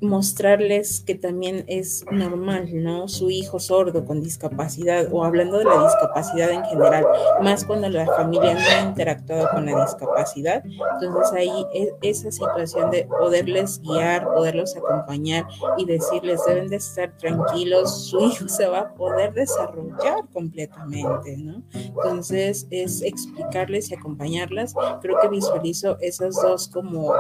[0.01, 3.09] mostrarles que también es normal, ¿no?
[3.09, 7.07] Su hijo sordo con discapacidad o hablando de la discapacidad en general,
[7.43, 10.63] más cuando la familia no ha interactuado con la discapacidad.
[11.01, 17.17] Entonces ahí es esa situación de poderles guiar, poderlos acompañar y decirles deben de estar
[17.17, 21.63] tranquilos, su hijo se va a poder desarrollar completamente, ¿no?
[21.73, 24.75] Entonces es explicarles y acompañarlas.
[25.03, 27.13] Creo que visualizo esas dos como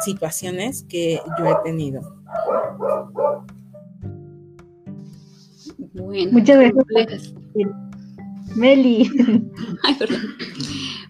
[0.00, 1.87] situaciones que yo he tenido
[6.32, 7.34] Muchas gracias.
[8.56, 9.10] Meli.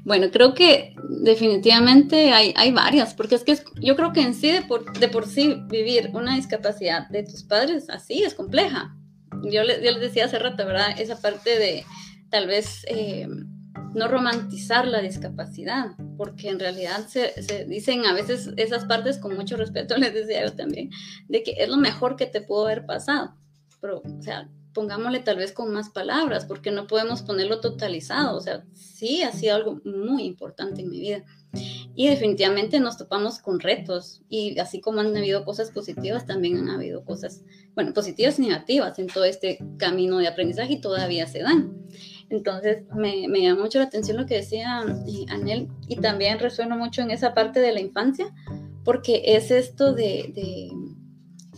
[0.04, 4.50] Bueno, creo que definitivamente hay, hay, varias, porque es que yo creo que en sí,
[4.50, 8.96] de por, de por sí, vivir una discapacidad de tus padres así es compleja.
[9.42, 10.98] Yo, les decía hace rato, ¿verdad?
[10.98, 11.84] Esa parte de
[12.30, 13.28] tal vez eh,
[13.98, 17.32] no romantizar la discapacidad, porque en realidad se,
[17.66, 20.90] dicen a veces esas partes con mucho respeto, les decía yo también,
[21.28, 23.34] de que es lo mejor que te pudo haber pasado.
[23.80, 28.36] Pero, o sea, pongámosle tal vez con más palabras, porque no podemos ponerlo totalizado.
[28.36, 31.24] O sea, sí ha sido algo muy importante en mi vida.
[31.94, 34.22] Y definitivamente nos topamos con retos.
[34.28, 37.42] Y así como han habido cosas positivas, también han habido cosas,
[37.74, 41.76] bueno, positivas y negativas en todo este camino de aprendizaje y todavía se dan.
[42.30, 46.76] Entonces me, me llama mucho la atención lo que decía eh, Anel y también resueno
[46.76, 48.26] mucho en esa parte de la infancia,
[48.84, 50.70] porque es esto de, de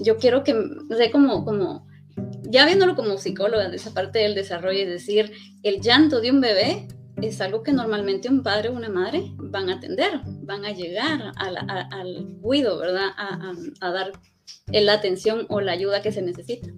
[0.00, 0.54] yo quiero que,
[0.96, 1.86] sea, como, como,
[2.42, 6.40] ya viéndolo como psicóloga, de esa parte del desarrollo, es decir, el llanto de un
[6.40, 6.88] bebé
[7.20, 11.32] es algo que normalmente un padre o una madre van a atender, van a llegar
[11.36, 13.08] al cuido, ¿verdad?
[13.16, 14.12] A, a dar
[14.68, 16.68] la atención o la ayuda que se necesita.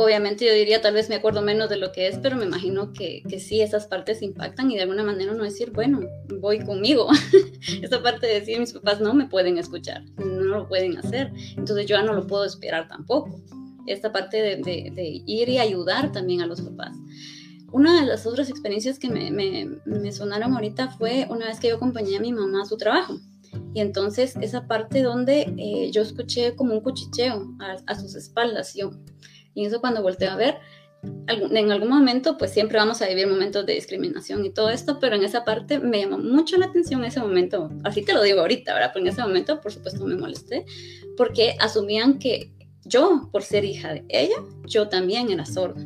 [0.00, 2.92] Obviamente yo diría, tal vez me acuerdo menos de lo que es, pero me imagino
[2.92, 6.02] que, que sí, esas partes impactan y de alguna manera no decir, bueno,
[6.38, 7.08] voy conmigo.
[7.82, 11.86] Esa parte de decir, mis papás no me pueden escuchar, no lo pueden hacer, entonces
[11.86, 13.42] yo ya no lo puedo esperar tampoco.
[13.88, 16.96] Esta parte de, de, ir y ayudar también a los papás.
[17.72, 19.32] Una de las otras experiencias que me,
[19.84, 23.18] me, sonaron ahorita fue una vez que yo acompañé a mi mamá a su trabajo.
[23.74, 28.74] Y entonces esa parte donde eh, yo escuché como un cuchicheo a, a sus espaldas.
[28.74, 28.92] Yo,
[29.54, 30.58] y eso cuando volteo a ver,
[31.28, 35.14] en algún momento, pues siempre vamos a vivir momentos de discriminación y todo esto, pero
[35.14, 38.74] en esa parte me llamó mucho la atención ese momento, así te lo digo ahorita,
[38.74, 38.90] ¿verdad?
[38.92, 40.64] Pero en ese momento, por supuesto, me molesté,
[41.16, 42.52] porque asumían que
[42.84, 45.84] yo, por ser hija de ella, yo también era sorda.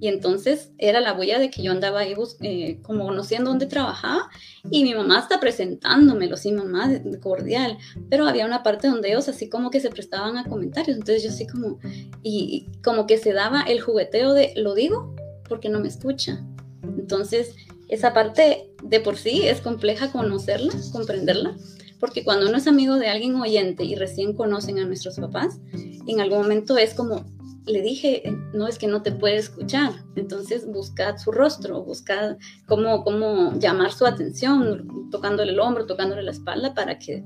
[0.00, 4.28] Y entonces era la huella de que yo andaba ahí eh, como conociendo dónde trabajaba
[4.70, 9.48] y mi mamá está presentándomelo, sí, mamá, cordial, pero había una parte donde ellos así
[9.48, 11.78] como que se prestaban a comentarios, entonces yo así como,
[12.22, 15.14] y, como que se daba el jugueteo de, lo digo
[15.48, 16.44] porque no me escucha.
[16.82, 17.54] Entonces,
[17.88, 21.56] esa parte de por sí es compleja conocerla, comprenderla,
[21.98, 25.58] porque cuando uno es amigo de alguien oyente y recién conocen a nuestros papás,
[26.06, 27.24] en algún momento es como,
[27.68, 33.04] le dije, no es que no te puede escuchar, entonces buscad su rostro, buscad cómo,
[33.04, 37.24] cómo llamar su atención, tocándole el hombro, tocándole la espalda para que,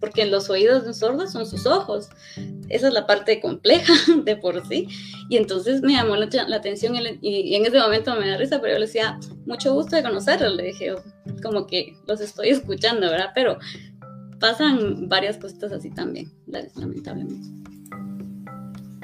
[0.00, 2.08] porque los oídos de un sordo son sus ojos,
[2.68, 3.94] esa es la parte compleja
[4.24, 4.88] de por sí,
[5.30, 8.78] y entonces me llamó la, atención y, en ese momento me da risa, pero yo
[8.80, 10.94] le decía, mucho gusto de conocerlos, le dije,
[11.42, 13.30] como que los estoy escuchando, ¿verdad?
[13.34, 13.58] Pero
[14.40, 16.30] pasan varias cosas así también,
[16.74, 17.75] lamentablemente.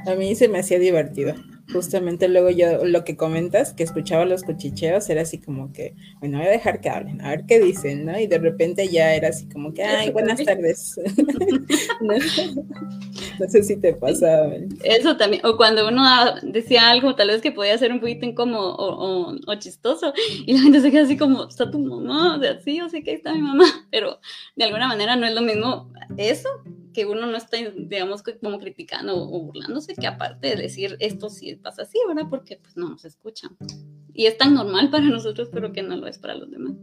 [0.06, 1.34] A mí se me hacía divertido
[1.72, 6.38] justamente luego yo lo que comentas, que escuchaba los cuchicheos, era así como que, bueno,
[6.38, 8.18] voy a dejar que hablen, a ver qué dicen, ¿no?
[8.18, 10.96] Y de repente ya era así como que, ay, buenas tardes.
[12.00, 14.50] no, sé si te pasa.
[14.84, 16.02] Eso también, o cuando uno
[16.42, 20.12] decía algo tal vez que podía ser un poquito incómodo o, o, chistoso,
[20.46, 23.02] y la gente se queda así como, está tu mamá, o sea, sí, yo sé
[23.02, 24.20] que está mi mamá, pero
[24.56, 26.48] de alguna manera no es lo mismo eso
[26.92, 31.54] que uno no está, digamos, como criticando o burlándose, que aparte de decir esto sí
[31.56, 32.28] pasa así, ¿verdad?
[32.30, 33.56] Porque pues no nos escuchan.
[34.14, 36.74] Y es tan normal para nosotros, pero que no lo es para los demás.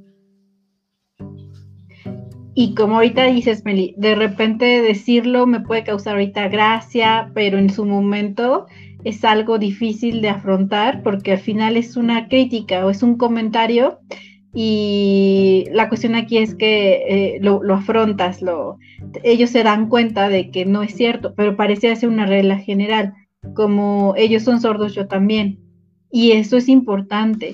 [2.55, 7.69] Y como ahorita dices, Meli, de repente decirlo me puede causar ahorita gracia, pero en
[7.69, 8.65] su momento
[9.03, 13.99] es algo difícil de afrontar porque al final es una crítica o es un comentario
[14.53, 18.79] y la cuestión aquí es que eh, lo, afrontas, lo,
[19.23, 23.13] ellos se dan cuenta de que no es cierto, pero parece ser una regla general,
[23.53, 25.59] como ellos son sordos, yo también.
[26.11, 27.53] Y eso es importante.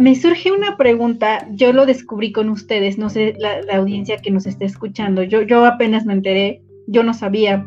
[0.00, 4.46] me surge una pregunta, yo lo descubrí con ustedes, no sé, la, audiencia que nos
[4.46, 7.66] esté escuchando, yo, yo apenas me enteré, yo no sabía.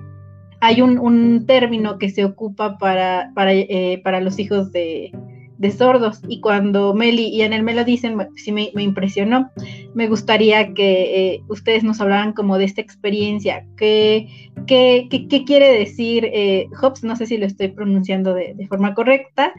[0.60, 5.12] Hay un, término que se ocupa para, para, eh, para los hijos de,
[5.58, 6.22] de sordos.
[6.28, 9.52] Y cuando Meli y Anel me lo dicen, sí me, impresionó.
[9.94, 13.66] Me gustaría que eh, ustedes nos hablaran como de esta experiencia.
[13.76, 17.04] ¿Qué, qué, qué, quiere decir eh, Hobbes?
[17.04, 19.54] No sé si lo estoy pronunciando de, forma correcta.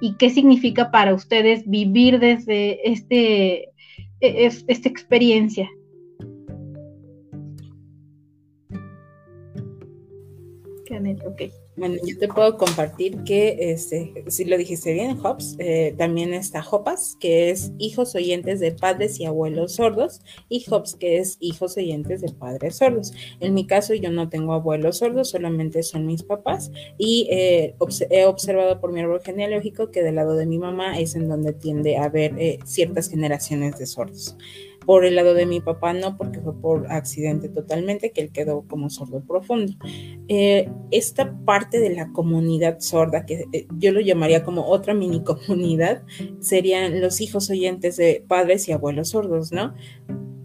[0.00, 3.70] ¿Y qué significa para ustedes vivir desde este,
[4.20, 5.68] e, esta experiencia?
[11.26, 11.63] Ok.
[11.76, 16.64] Bueno, yo te puedo compartir que, este, si lo dijiste bien, Hobbes, eh, también está
[16.68, 21.76] Hopas, que es hijos oyentes de padres y abuelos sordos, y Hobbes, que es hijos
[21.76, 23.12] oyentes de padres sordos.
[23.40, 27.74] En mi caso, yo no tengo abuelos sordos, solamente son mis papás, y eh,
[28.10, 31.52] he observado por mi árbol genealógico que del lado de mi mamá es en donde
[31.54, 34.36] tiende a haber eh, ciertas generaciones de sordos.
[34.86, 38.64] Por el lado de mi papá no, porque fue por accidente totalmente que él quedó
[38.68, 39.72] como sordo profundo.
[40.28, 45.22] Eh, esta parte de la comunidad sorda, que eh, yo lo llamaría como otra mini
[45.24, 46.02] comunidad,
[46.40, 49.74] serían los hijos oyentes de padres y abuelos sordos, ¿no?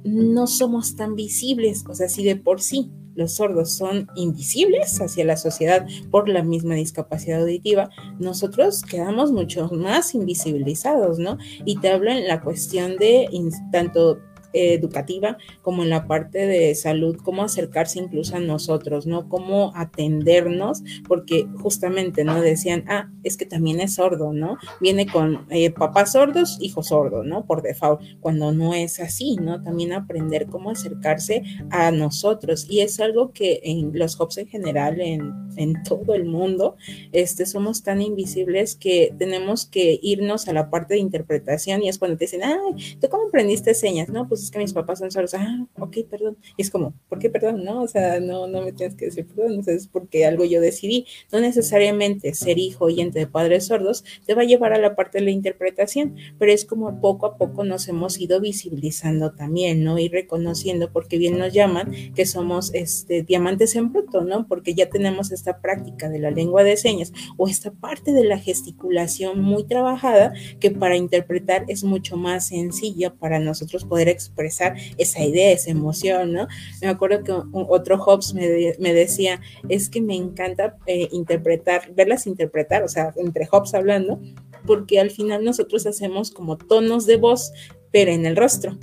[0.03, 5.25] No somos tan visibles, o sea, si de por sí los sordos son invisibles hacia
[5.25, 11.37] la sociedad por la misma discapacidad auditiva, nosotros quedamos mucho más invisibilizados, ¿no?
[11.65, 13.27] Y te hablo en la cuestión de
[13.73, 14.19] tanto
[14.53, 19.29] educativa como en la parte de salud, cómo acercarse incluso a nosotros, ¿no?
[19.29, 22.41] Cómo atendernos, porque justamente, ¿no?
[22.41, 24.57] Decían, ah, es que también es sordo, ¿no?
[24.81, 27.45] Viene con eh, papás sordos, hijos sordos, ¿no?
[27.45, 29.61] Por default, cuando no es así, ¿no?
[29.61, 32.65] También aprender cómo acercarse a nosotros.
[32.69, 36.75] Y es algo que en los jobs en general, en, en todo el mundo,
[37.11, 41.97] este, somos tan invisibles que tenemos que irnos a la parte de interpretación y es
[41.97, 44.09] cuando te dicen, ay, ¿tú cómo aprendiste señas?
[44.09, 46.37] No, pues es que mis papás son sordos, ah, ok, perdón.
[46.57, 47.63] Y es como, ¿por qué perdón?
[47.63, 50.61] No, o sea, no, no me tienes que decir perdón, o es porque algo yo
[50.61, 51.05] decidí.
[51.31, 55.19] No necesariamente ser hijo oyente de padres sordos te va a llevar a la parte
[55.19, 59.99] de la interpretación, pero es como poco a poco nos hemos ido visibilizando también, ¿no?
[59.99, 64.47] Y reconociendo, porque bien nos llaman que somos este, diamantes en bruto, ¿no?
[64.47, 68.37] Porque ya tenemos esta práctica de la lengua de señas o esta parte de la
[68.37, 74.75] gesticulación muy trabajada que para interpretar es mucho más sencilla para nosotros poder expresar expresar
[74.97, 76.47] esa idea, esa emoción, ¿no?
[76.81, 82.83] Me acuerdo que otro Hobbes me, decía, es que me encanta eh, interpretar, verlas interpretar,
[82.83, 84.21] o sea, entre Hobbes hablando,
[84.65, 87.51] porque al final nosotros hacemos como tonos de voz,
[87.91, 88.77] pero en el rostro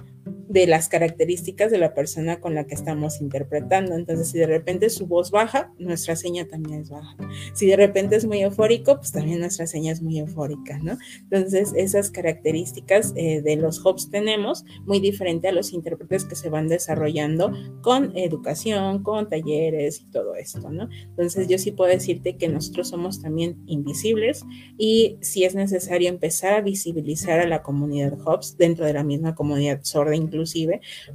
[0.48, 3.94] de las características de la persona con la que estamos interpretando.
[3.94, 7.16] Entonces, si de repente su voz baja, nuestra seña también es baja.
[7.54, 10.96] Si de repente es muy eufórico, pues también nuestra seña es muy eufórica, ¿no?
[11.22, 16.48] Entonces, esas características eh, de los hubs tenemos muy diferente a los intérpretes que se
[16.48, 20.88] van desarrollando con educación, con talleres y todo esto, ¿no?
[21.08, 24.44] Entonces, yo sí puedo decirte que nosotros somos también invisibles
[24.78, 29.34] y si es necesario empezar a visibilizar a la comunidad hubs dentro de la misma
[29.34, 30.35] comunidad sorda inclusive,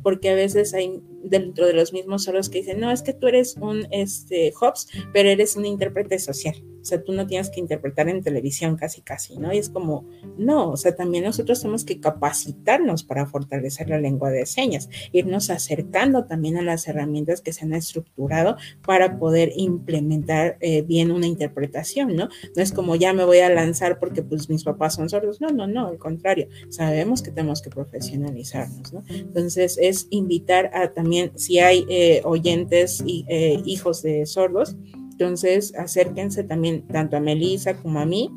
[0.02, 3.28] porque a veces hay dentro de los mismos sordos que dicen, no, es que tú
[3.28, 6.56] eres un este, Hobbes, pero eres un intérprete social.
[6.82, 9.54] O sea, tú no tienes que interpretar en televisión casi, casi, ¿no?
[9.54, 10.06] Y es como,
[10.38, 15.52] no, o sea, también nosotros tenemos que capacitarnos para fortalecer la lengua de señas, irnos
[15.52, 21.28] acercando también a las herramientas que se han estructurado para poder implementar eh, bien una
[21.28, 22.30] interpretación, ¿no?
[22.56, 25.50] No es como ya me voy a lanzar porque pues mis papás son sordos, no,
[25.50, 29.04] no, no, al contrario, sabemos que tenemos que profesionalizarnos, ¿no?
[29.08, 34.76] Entonces es invitar a también si hay eh, oyentes y eh, hijos de sordos,
[35.12, 38.30] entonces acérquense también tanto a Melissa como a mí.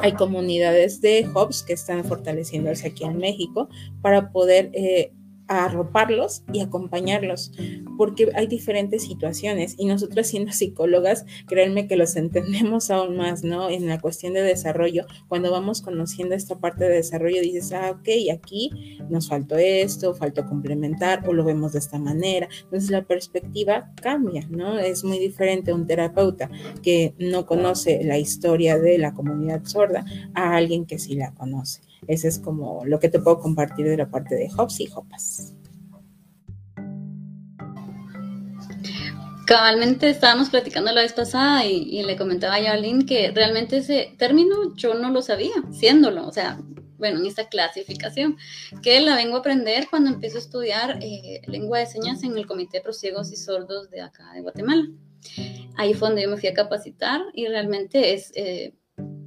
[0.00, 3.68] Hay comunidades de hubs que están fortaleciéndose aquí en México
[4.00, 5.12] para poder eh,
[5.60, 7.52] arroparlos y acompañarlos,
[7.96, 13.70] porque hay diferentes situaciones y nosotros siendo psicólogas, créanme que los entendemos aún más, ¿no?
[13.70, 18.08] En la cuestión de desarrollo, cuando vamos conociendo esta parte de desarrollo, dices, ah, ok,
[18.32, 22.48] aquí nos faltó esto, faltó complementar o lo vemos de esta manera.
[22.64, 24.78] Entonces la perspectiva cambia, ¿no?
[24.78, 26.50] Es muy diferente un terapeuta
[26.82, 31.80] que no conoce la historia de la comunidad sorda a alguien que sí la conoce.
[32.06, 35.54] Ese es como lo que te puedo compartir de la parte de Hops y Hopas.
[39.46, 44.74] Cabalmente estábamos platicando la vez pasada y, le comentaba a Yalin que realmente ese término
[44.76, 46.58] yo no lo sabía, siéndolo, o sea,
[46.96, 48.38] bueno, en esta clasificación,
[48.82, 52.46] que la vengo a aprender cuando empiezo a estudiar eh, lengua de señas en el
[52.46, 54.88] Comité de Prosiegos y Sordos de acá de Guatemala.
[55.76, 58.74] Ahí fue donde yo me fui a capacitar y realmente es, eh,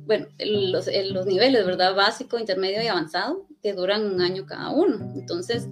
[0.06, 1.96] bueno, los, los niveles, ¿verdad?
[1.96, 5.14] Básico, intermedio y avanzado, que duran un año cada uno.
[5.16, 5.68] Entonces,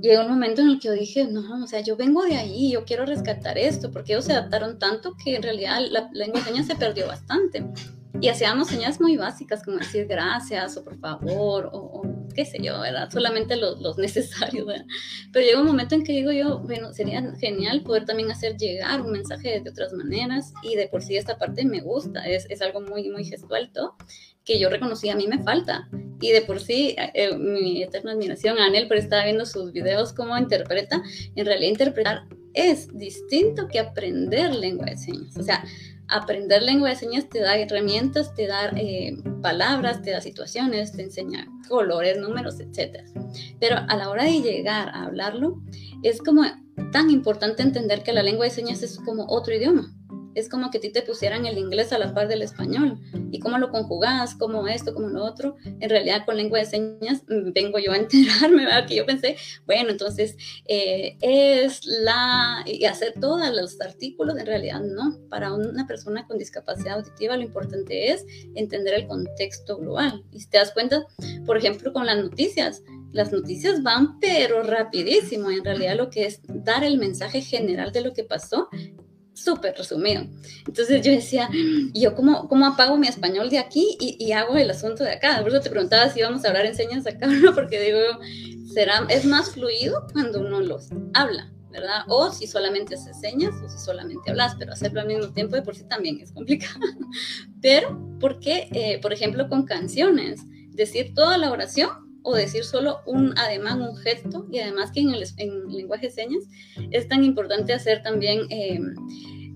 [0.00, 2.72] llegó un momento en el que yo dije, no, o sea, yo vengo de ahí,
[2.72, 6.66] yo quiero rescatar esto, porque ellos se adaptaron tanto que en realidad la de señas
[6.66, 7.64] se perdió bastante.
[8.18, 12.02] Y hacíamos señas muy básicas, como decir gracias o por favor, o,
[12.34, 13.10] qué sé yo, ¿verdad?
[13.10, 14.86] Solamente los, necesarios, ¿verdad?
[15.32, 19.02] Pero llega un momento en que digo yo, bueno, sería genial poder también hacer llegar
[19.02, 22.62] un mensaje de otras maneras, y de por sí esta parte me gusta, es, es
[22.62, 23.70] algo muy, muy gestual
[24.44, 25.88] que yo reconocí a mí me falta.
[26.20, 30.14] Y de por sí, eh, mi eterna admiración a Anel, por estaba viendo sus videos,
[30.14, 31.02] cómo interpreta,
[31.34, 32.22] en realidad interpretar
[32.54, 35.36] es distinto que aprender lengua de señas.
[35.36, 35.62] O sea,
[36.08, 41.02] aprender lengua de señas te da herramientas, te da eh, palabras, te da situaciones, te
[41.02, 43.04] enseña colores, números, etc.
[43.58, 45.62] Pero a la hora de llegar a hablarlo,
[46.02, 46.42] es como
[46.92, 49.95] tan importante entender que la lengua de señas es como otro idioma
[50.36, 53.00] es como que a ti te pusieran el inglés a la par del español.
[53.30, 54.34] ¿Y cómo lo conjugás?
[54.34, 54.92] ¿Cómo esto?
[54.92, 55.56] ¿Cómo lo otro?
[55.64, 58.86] En realidad, con lengua de señas, mm, vengo yo a enterarme, ¿verdad?
[58.86, 62.62] Que yo pensé, bueno, entonces eh, es la.
[62.66, 65.18] y hacer todos los artículos, en realidad no.
[65.30, 70.22] Para una persona con discapacidad auditiva, lo importante es entender el contexto global.
[70.32, 71.06] Y si te das cuenta,
[71.46, 75.50] por ejemplo, con las noticias, las noticias van pero rapidísimo.
[75.50, 78.68] En realidad lo que es dar el mensaje general de lo que pasó
[79.36, 80.26] súper resumido.
[80.66, 84.70] Entonces yo decía, ¿y yo cómo, cómo apago mi español de aquí y, hago el
[84.70, 85.38] asunto de acá?
[85.40, 87.98] Por eso te preguntaba si íbamos a hablar en señas acá o no, porque digo,
[88.72, 92.04] será, es más fluido cuando uno los habla, ¿verdad?
[92.08, 95.62] O si solamente haces señas o si solamente hablas, pero hacerlo al mismo tiempo de
[95.62, 96.80] por sí también es complicado.
[97.60, 100.40] Pero, ¿por qué, eh, por ejemplo, con canciones?
[100.70, 105.10] Decir toda la oración o decir solo un ademán, un gesto, y además que en
[105.10, 106.42] el en lenguaje de señas
[106.90, 108.80] es tan importante hacer también eh,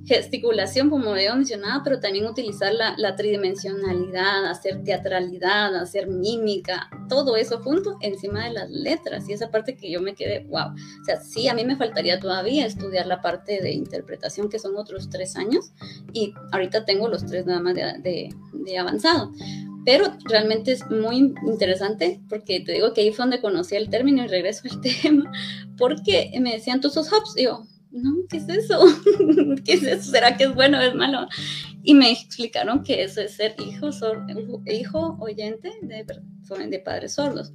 [0.06, 7.36] gesticulación, como he mencionado, pero también utilizar la, la, tridimensionalidad, hacer teatralidad, hacer mímica, todo
[7.36, 9.28] eso junto encima de las letras.
[9.28, 10.68] Y esa parte que yo me quedé, wow.
[10.68, 14.76] O sea, sí, a mí me faltaría todavía estudiar la parte de interpretación, que son
[14.76, 15.72] otros tres años,
[16.12, 19.32] y ahorita tengo los tres nada más de, de, de avanzado.
[19.84, 24.24] Pero realmente es muy interesante porque te digo que ahí fue donde conocí el término
[24.24, 25.32] y regreso al tema,
[25.78, 27.36] porque me decían, ¿tú sos hops?
[27.36, 28.80] Y yo, no, ¿qué es eso?
[29.64, 30.10] ¿Qué es eso?
[30.10, 31.26] ¿Será que es bueno o es malo?
[31.82, 33.90] Y me explicaron que eso es ser hijo,
[34.66, 37.52] hijo oyente de, de padres sordos.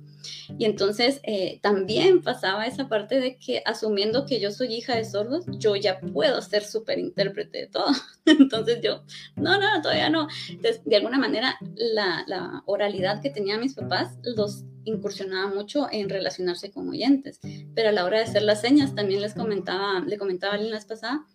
[0.58, 5.06] Y entonces eh, también pasaba esa parte de que asumiendo que yo soy hija de
[5.06, 7.88] sordos, yo ya puedo ser súper intérprete de todo.
[8.26, 9.04] Entonces yo,
[9.36, 10.28] no, no, todavía no.
[10.50, 16.10] Entonces, de alguna manera, la, la oralidad que tenían mis papás los incursionaba mucho en
[16.10, 17.40] relacionarse con oyentes,
[17.74, 20.86] pero a la hora de hacer las señas también les comentaba, le comentaba la vez
[20.86, 21.26] pasada,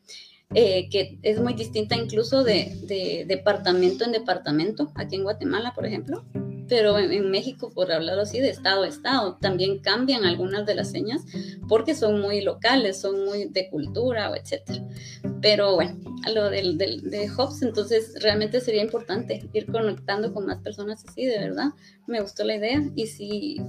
[0.54, 5.86] eh, que es muy distinta incluso de, de, departamento en departamento, aquí en Guatemala, por
[5.86, 6.24] ejemplo,
[6.70, 10.92] pero en, México, por hablarlo así, de estado a estado, también cambian algunas de las
[10.92, 11.26] señas
[11.68, 14.80] porque son muy locales, son muy de cultura, etcétera.
[15.42, 20.46] Pero bueno, a lo del, del, de Hobbes, entonces realmente sería importante ir conectando con
[20.46, 21.70] más personas así, de verdad.
[22.06, 23.60] Me gustó la idea y sí,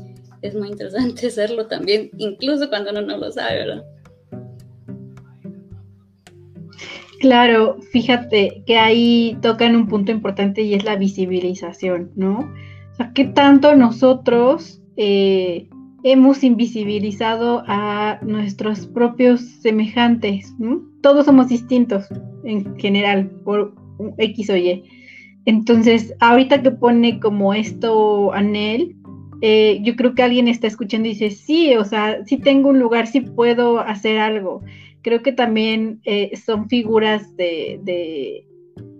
[0.44, 3.84] es muy interesante hacerlo también, incluso cuando uno no lo sabe, ¿verdad?
[7.20, 12.52] Claro, fíjate que ahí tocan un punto importante y es la visibilización, ¿no?
[13.14, 15.68] ¿Qué tanto nosotros eh,
[16.04, 20.54] hemos invisibilizado a nuestros propios semejantes?
[21.02, 22.08] Todos somos distintos
[22.44, 23.74] en general, por
[24.18, 24.84] X o Y.
[25.46, 28.96] Entonces, ahorita que pone como esto Anel,
[29.42, 32.80] eh, yo creo que alguien está escuchando y dice, sí, o sea, sí tengo un
[32.80, 34.62] lugar, sí puedo hacer algo.
[35.02, 38.46] Creo que también eh, son figuras de, de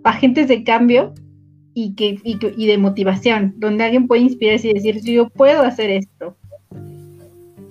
[0.02, 1.14] agentes de cambio
[1.74, 6.36] y, que, y, de motivación, donde alguien puede inspirarse y decir, yo puedo hacer esto.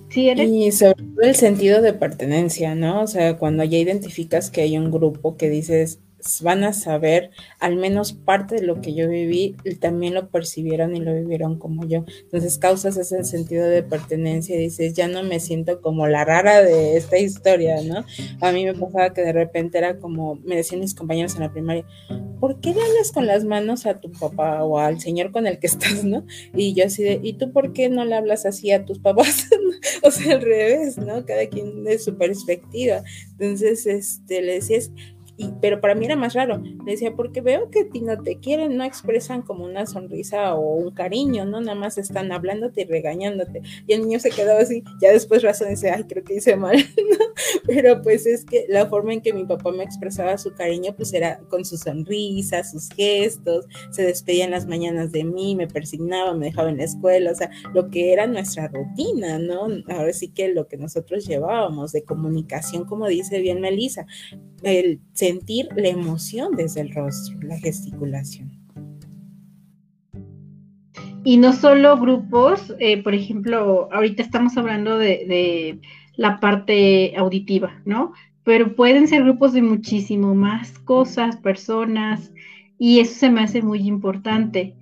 [0.08, 3.02] ¿Sí, y sobre todo el sentido de pertenencia, ¿no?
[3.02, 6.00] O sea, cuando ya identificas que hay un grupo que dices,
[6.42, 11.00] van a saber al menos parte de lo que yo viví, también lo percibieron y
[11.00, 12.04] lo vivieron como yo.
[12.22, 16.62] Entonces causas ese sentido de pertenencia y dices, ya no me siento como la rara
[16.62, 18.04] de esta historia, ¿no?
[18.40, 21.52] A mí me pasaba que de repente era como, me decían mis compañeros en la
[21.52, 21.84] primaria,
[22.40, 25.58] ¿por qué le hablas con las manos a tu papá o al señor con el
[25.58, 26.24] que estás, ¿no?
[26.54, 29.48] Y yo así de, ¿y tú por qué no le hablas así a tus papás?
[30.02, 31.24] o sea, al revés, ¿no?
[31.24, 33.02] Cada quien de su perspectiva.
[33.38, 34.90] Entonces, este, le decías,
[35.60, 36.58] pero para mí era más raro.
[36.58, 40.74] Le decía, porque veo que ti no te quieren, no expresan como una sonrisa o
[40.74, 41.60] un cariño, ¿no?
[41.60, 43.62] Nada más están hablándote y regañándote.
[43.86, 46.76] Y el niño se quedaba así, ya después razón dice, ay, creo que hice mal,
[46.96, 47.24] ¿no?
[47.66, 51.12] Pero pues es que la forma en que mi papá me expresaba su cariño, pues
[51.12, 56.34] era con su sonrisa, sus gestos, se despedía en las mañanas de mí, me persignaba,
[56.34, 59.66] me dejaba en la escuela, o sea, lo que era nuestra rutina, ¿no?
[59.88, 64.06] Ahora sí que lo que nosotros llevábamos de comunicación, como dice bien Melissa,
[64.62, 68.50] el sentir la emoción desde el rostro, la gesticulación.
[71.24, 75.78] Y no solo grupos, eh, por ejemplo, ahorita estamos hablando de,
[76.16, 78.12] la parte auditiva, ¿no?
[78.44, 82.32] Pero pueden ser grupos de muchísimo más cosas, personas,
[82.78, 84.74] y eso se me hace muy importante.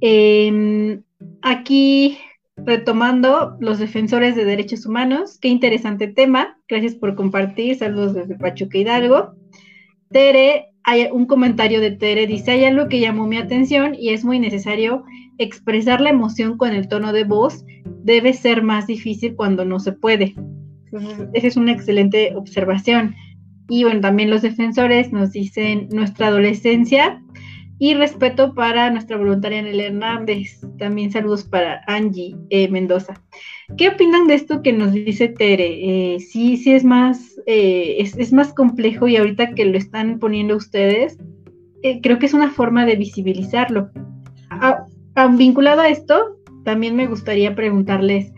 [0.00, 1.02] Em,
[1.42, 2.18] aquí
[2.64, 6.58] retomando los defensores de derechos humanos, qué interesante tema.
[6.68, 7.76] Gracias por compartir.
[7.76, 9.34] Saludos desde Pachuca Hidalgo.
[10.10, 14.24] Tere, hay un comentario de Tere, dice, hay algo que llamó mi atención y es
[14.24, 15.04] muy necesario
[15.38, 17.64] expresar la emoción con el tono de voz,
[18.02, 20.34] debe ser más difícil cuando no se puede.
[21.34, 23.14] esa es una excelente observación.
[23.68, 27.22] Y bueno, también los defensores nos dicen nuestra adolescencia
[27.78, 30.60] y respeto para nuestra voluntaria Nelly Hernández.
[30.78, 33.22] También saludos para Angie eh, Mendoza.
[33.76, 36.14] ¿Qué opinan de esto que nos dice Tere?
[36.14, 40.56] Eh, sí, sí es más, eh, es, más complejo y ahorita que lo están poniendo
[40.56, 41.18] ustedes,
[41.82, 43.90] eh, creo que es una forma de visibilizarlo.
[45.36, 48.32] vinculado a esto, también me gustaría preguntarles,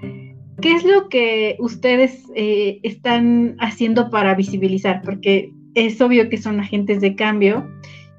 [0.61, 5.01] ¿qué es lo que ustedes están haciendo para visibilizar?
[5.03, 7.66] Porque es obvio que son agentes de cambio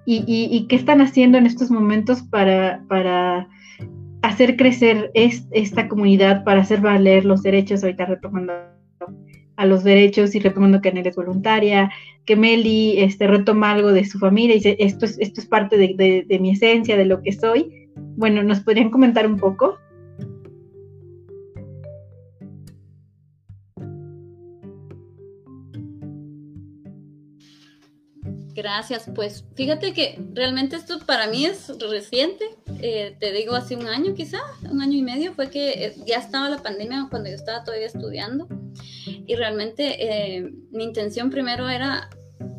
[0.06, 3.48] y, qué están haciendo en estos momentos para, para
[4.22, 8.54] hacer crecer esta comunidad para hacer valer los derechos, ahorita retomando
[9.58, 11.92] a los derechos y retomando que Anel es voluntaria,
[12.26, 15.78] que Meli este, retoma algo de su familia y dice, esto es, esto es parte
[15.78, 17.90] de, de mi esencia, de lo que soy.
[18.16, 19.78] Bueno, ¿nos podrían comentar un poco?
[28.54, 32.44] Gracias, pues fíjate que realmente esto para mí es reciente,
[32.82, 34.40] eh, te digo hace un año quizá,
[34.70, 37.88] un año y medio fue que eh, ya estaba la pandemia cuando yo estaba todavía
[37.88, 38.48] estudiando
[39.06, 42.10] y realmente eh, mi intención primero era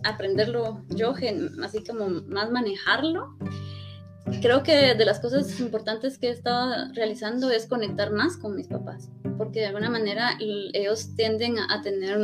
[0.04, 1.14] aprenderlo yo,
[1.62, 3.36] así como más manejarlo.
[4.40, 8.68] Creo que de las cosas importantes que he estado realizando es conectar más con mis
[8.68, 12.18] papás porque de alguna manera ellos tienden a, tener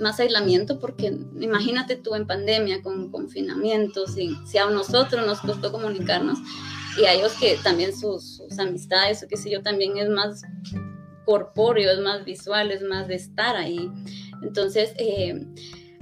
[0.00, 5.72] más aislamiento, porque imagínate tú en pandemia, con confinamiento, si, si a nosotros nos costó
[5.72, 6.38] comunicarnos,
[7.00, 10.42] y a ellos que también sus, sus amistades o qué sé yo, también es más
[11.24, 13.90] corpóreo, es más visual, es más de estar ahí.
[14.42, 15.46] Entonces, eh,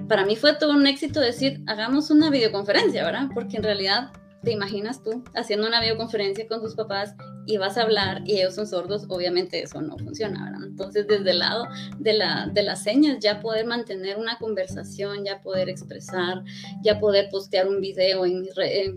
[0.09, 3.29] para mí fue todo un éxito decir, hagamos una videoconferencia, ¿verdad?
[3.35, 4.11] Porque en realidad
[4.43, 7.15] te imaginas tú haciendo una videoconferencia con tus papás
[7.51, 10.69] y vas a hablar y ellos son sordos, obviamente eso no funciona, ¿verdad?
[10.69, 11.67] Entonces, desde el lado
[11.99, 16.45] de, la, de las señas, ya poder mantener una conversación, ya poder expresar,
[16.81, 18.49] ya poder postear un video en mi,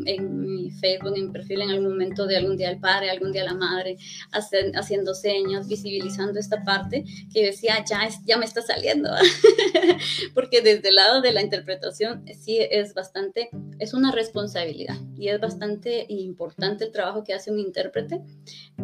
[0.05, 3.31] en, mi Facebook, en mi perfil en algún momento de algún día al padre, algún
[3.31, 3.97] día la madre,
[4.31, 9.09] haciendo señas, visibilizando esta parte que decía, ya, es, ya me está saliendo,
[10.35, 13.49] porque desde el lado de la interpretación sí es bastante,
[13.79, 18.21] es una responsabilidad y es bastante importante el trabajo que hace un intérprete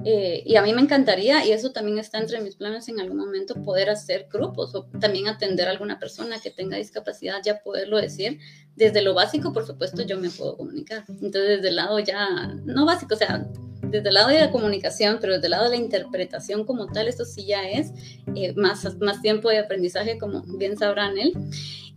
[0.05, 3.17] eh, y a mí me encantaría, y eso también está entre mis planes en algún
[3.17, 7.97] momento, poder hacer grupos o también atender a alguna persona que tenga discapacidad, ya poderlo
[7.97, 8.39] decir.
[8.75, 11.03] Desde lo básico, por supuesto, yo me puedo comunicar.
[11.09, 13.45] Entonces, desde el lado ya, no básico, o sea,
[13.81, 17.07] desde el lado de la comunicación, pero desde el lado de la interpretación como tal,
[17.07, 17.91] esto sí ya es
[18.35, 21.33] eh, más, más tiempo de aprendizaje, como bien sabrán él.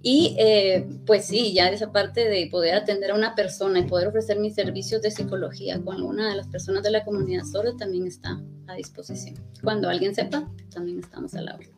[0.03, 4.09] Y eh, pues sí, ya esa parte de poder atender a una persona y poder
[4.09, 8.07] ofrecer mis servicios de psicología con alguna de las personas de la comunidad sorda también
[8.09, 9.37] está a disposición.
[9.63, 11.69] Cuando alguien sepa, también estamos a la hora.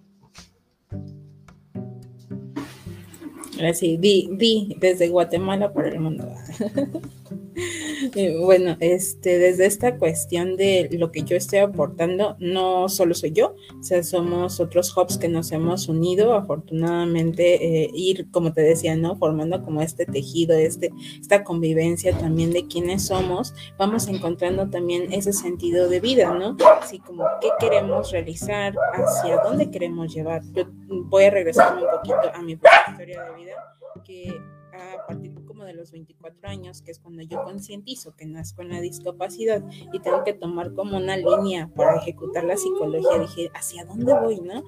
[3.63, 6.27] Así, vi, vi desde Guatemala para el mundo.
[8.43, 13.55] bueno, este, desde esta cuestión de lo que yo estoy aportando, no solo soy yo,
[13.79, 18.97] o sea, somos otros hubs que nos hemos unido, afortunadamente, eh, ir, como te decía,
[18.97, 19.17] ¿no?
[19.17, 25.33] Formando como este tejido, este, esta convivencia también de quiénes somos, vamos encontrando también ese
[25.33, 26.57] sentido de vida, ¿no?
[26.81, 30.43] Así como qué queremos realizar, hacia dónde queremos llevar.
[30.53, 33.53] Yo voy a regresarme un poquito a mi propia historia de vida,
[34.05, 34.41] que
[34.73, 38.71] a partir como de los 24 años, que es cuando yo concientizo que nazco en
[38.71, 39.63] la discapacidad
[39.93, 44.41] y tengo que tomar como una línea para ejecutar la psicología, dije, ¿hacia dónde voy,
[44.41, 44.65] no?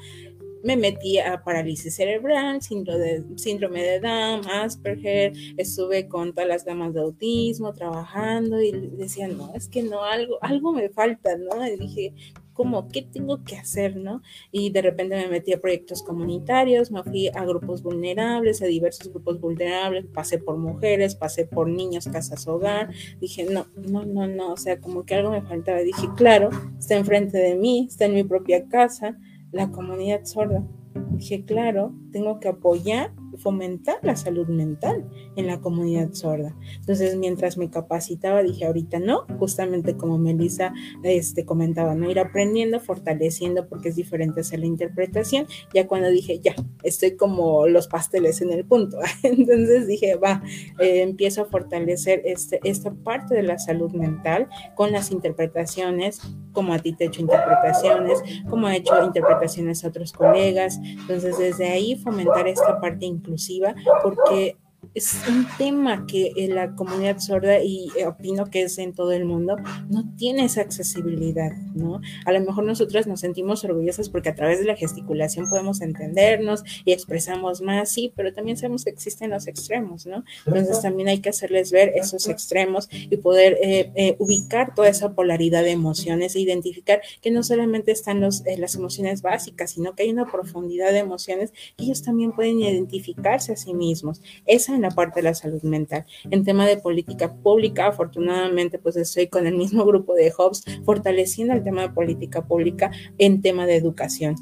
[0.63, 6.65] Me metí a parálisis cerebral, síndrome de, síndrome de Down, Asperger, estuve con todas las
[6.65, 11.65] damas de autismo trabajando y decía, no, es que no, algo, algo me falta, ¿no?
[11.67, 12.15] Y dije,
[12.57, 14.23] como, ¿qué tengo que hacer, no?
[14.51, 19.13] Y de repente me metí a proyectos comunitarios, me fui a grupos vulnerables, a diversos
[19.13, 22.91] grupos vulnerables, pasé por mujeres, pasé por niños, casas, hogar,
[23.21, 26.49] dije, no, no, no, no, o sea, como que algo me faltaba, dije, claro,
[26.79, 29.19] está enfrente de mí, está en mi propia casa,
[29.53, 30.65] la comunidad sorda.
[31.11, 36.57] Dije, claro, tengo que apoyar fomentar la salud mental en la comunidad sorda.
[36.77, 40.73] Entonces, mientras me capacitaba, dije, ahorita no, justamente como Melissa
[41.03, 45.47] este, comentaba, no ir aprendiendo, fortaleciendo, porque es diferente hacer la interpretación.
[45.75, 48.99] Ya cuando dije, ya, estoy como los pasteles en el punto.
[49.23, 50.43] Entonces dije, va,
[50.79, 56.21] eh, empiezo a fortalecer este, esta parte de la salud mental con las interpretaciones,
[56.53, 60.79] como a ti te he hecho interpretaciones, como he hecho interpretaciones a otros colegas.
[60.83, 64.57] Entonces, desde ahí fomentar esta parte inclusiva, porque
[64.97, 69.57] es un tema que la comunidad sorda, y opino que es en todo el mundo,
[69.91, 72.01] no tiene esa accesibilidad, ¿no?
[72.25, 76.65] A lo mejor nosotras nos sentimos orgullosas porque a través de la gesticulación podemos entendernos
[76.87, 80.25] y expresamos más, sí, pero también sabemos que existen los extremos, ¿no?
[80.47, 85.13] Entonces también hay que hacerles ver esos extremos y poder eh, eh, ubicar toda esa
[85.13, 89.95] polaridad de emociones e identificar que no solamente están los, eh, las emociones básicas, sino
[89.95, 94.23] que hay una profundidad de emociones que ellos también pueden identificarse a sí mismos.
[94.47, 96.05] Esa en parte de la salud mental.
[96.31, 101.55] En tema de política pública, afortunadamente, pues estoy con el mismo grupo de hubs fortaleciendo
[101.55, 104.37] el tema de política pública en tema de educación,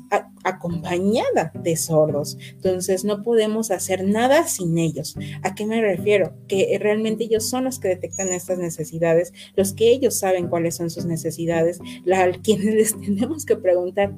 [0.44, 2.38] acompañada de sordos.
[2.50, 5.16] Entonces, no podemos hacer nada sin ellos.
[5.42, 6.34] ¿A qué me refiero?
[6.48, 10.90] Que realmente ellos son los que detectan estas necesidades, los que ellos saben cuáles son
[10.90, 14.14] sus necesidades, la, quienes les tenemos que preguntar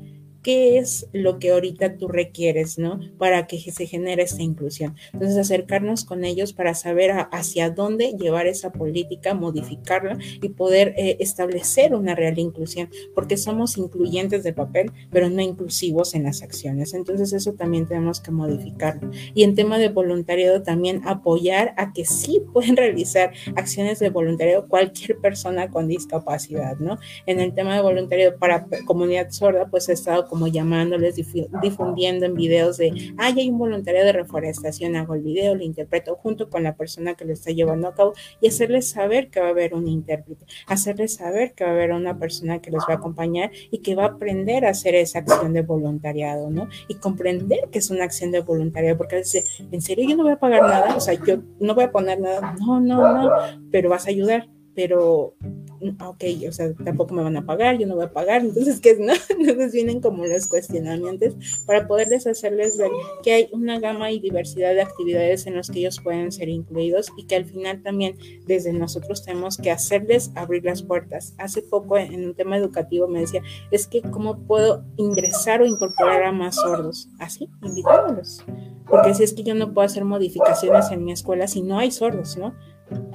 [0.47, 3.01] qué es lo que ahorita tú requieres, ¿no?
[3.19, 4.95] Para que se genere esta inclusión.
[5.13, 11.17] Entonces, acercarnos con ellos para saber hacia dónde llevar esa política, modificarla y poder eh,
[11.19, 16.95] establecer una real inclusión, porque somos incluyentes de papel, pero no inclusivos en las acciones.
[16.95, 19.11] Entonces, eso también tenemos que modificarlo.
[19.35, 24.69] Y en tema de voluntariado, también apoyar a que sí pueden realizar acciones de voluntariado
[24.69, 26.99] cualquier persona con discapacidad, ¿no?
[27.27, 31.17] En el tema de voluntariado para comunidad sorda, pues he estado como llamándoles,
[31.63, 36.15] difundiendo en videos de, ah, hay un voluntario de reforestación, hago el video, lo interpreto
[36.17, 38.13] junto con la persona que lo está llevando a cabo
[38.43, 41.93] y hacerles saber que va a haber un intérprete, hacerles saber que va a haber
[41.93, 45.21] una persona que los va a acompañar y que va a aprender a hacer esa
[45.21, 46.69] acción de voluntariado, ¿no?
[46.87, 50.33] Y comprender que es una acción de voluntariado, porque veces, ¿en serio yo no voy
[50.33, 50.97] a pagar nada?
[50.97, 53.31] O sea, yo no voy a poner nada, no, no, no,
[53.71, 57.87] pero vas a ayudar pero, mm, ok, o sea, tampoco me van a pagar, yo
[57.87, 58.99] no voy a pagar, entonces, ¿qué es?
[59.07, 59.15] No?
[59.31, 62.91] Entonces vienen como los cuestionamientos para poderles hacerles ver
[63.23, 67.11] que hay una gama y diversidad de actividades en las que ellos pueden ser incluidos
[67.17, 68.17] y que al final también
[68.47, 71.35] desde nosotros tenemos que hacerles abrir las puertas.
[71.39, 76.25] Hace poco en un tema educativo me decía, es que cómo puedo ingresar o incorporar
[76.25, 78.45] a más sordos, así, invitándolos.
[78.89, 81.91] Porque si es que yo no puedo hacer modificaciones en mi escuela si no hay
[81.91, 82.55] sordos, ¿no?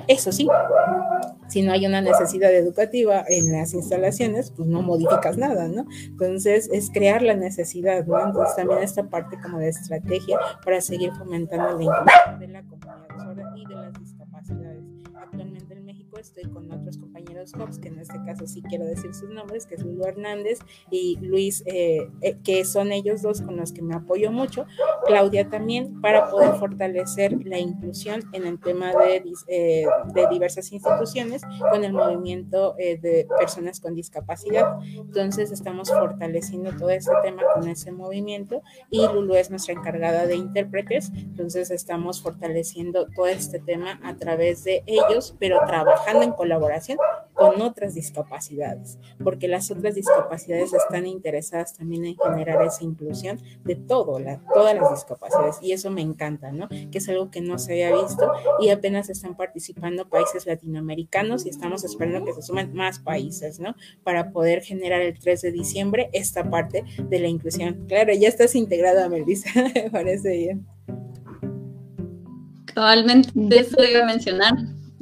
[0.07, 0.47] Eso sí,
[1.47, 5.86] si no hay una necesidad educativa en las instalaciones, pues no modificas nada, ¿no?
[6.05, 8.19] Entonces es crear la necesidad, ¿no?
[8.19, 13.55] Entonces también esta parte como de estrategia para seguir fomentando la inclusión de la comunidad
[13.55, 14.11] y de las
[16.22, 19.76] estoy con otros compañeros COPS, que en este caso sí quiero decir sus nombres, que
[19.76, 20.59] es Lulu Hernández
[20.89, 24.65] y Luis, eh, eh, que son ellos dos con los que me apoyo mucho,
[25.05, 31.41] Claudia también, para poder fortalecer la inclusión en el tema de, eh, de diversas instituciones
[31.72, 34.78] con el movimiento de personas con discapacidad.
[34.84, 40.36] Entonces estamos fortaleciendo todo este tema con ese movimiento y Lulu es nuestra encargada de
[40.36, 46.97] intérpretes, entonces estamos fortaleciendo todo este tema a través de ellos, pero trabajando en colaboración
[47.34, 53.76] con otras discapacidades, porque las otras discapacidades están interesadas también en generar esa inclusión de
[53.76, 56.70] todo, la, todas las discapacidades, y eso me encanta, ¿no?
[56.70, 61.49] Que es algo que no se había visto y apenas están participando países latinoamericanos y
[61.49, 63.76] estamos esperando que se sumen más países, ¿no?
[64.03, 67.86] Para poder generar el 3 de diciembre esta parte de la inclusión.
[67.88, 70.68] Claro, ya estás integrada, Melissa, me parece bien.
[72.66, 74.53] Cabalmente, eso iba a mencionar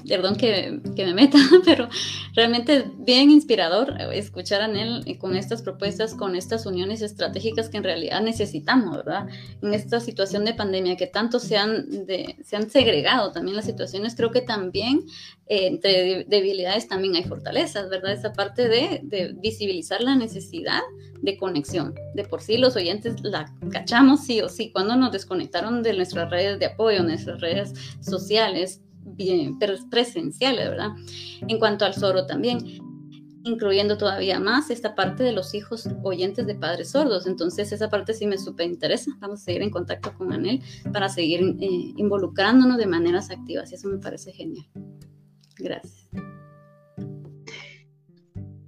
[0.10, 1.88] perdón que, me meta, pero
[2.34, 7.84] realmente bien inspirador escuchar a Anel con estas propuestas, con estas uniones estratégicas que en
[7.84, 9.28] realidad necesitamos, ¿verdad?
[9.62, 11.86] En esta situación de pandemia que tanto se han,
[12.44, 15.04] se han segregado también las situaciones, creo que también
[15.46, 18.14] eh, entre debilidades también hay fortalezas, ¿verdad?
[18.14, 20.82] Esa parte de, de visibilizar la necesidad
[21.22, 21.94] de conexión.
[22.16, 24.72] De por sí los oyentes la cachamos sí o sí.
[24.72, 30.92] Cuando nos desconectaron de nuestras redes de apoyo, nuestras redes sociales, bien, es presenciales, ¿verdad?
[31.48, 32.60] En cuanto al soro también,
[33.44, 37.28] incluyendo todavía más esta parte de los hijos oyentes de padres sordos.
[37.28, 39.12] Entonces, esa parte sí me súper interesa.
[39.20, 43.76] Vamos a seguir en contacto con Anel para seguir eh, involucrándonos de maneras activas y
[43.76, 44.66] eso me parece genial.
[45.58, 46.10] Gracias.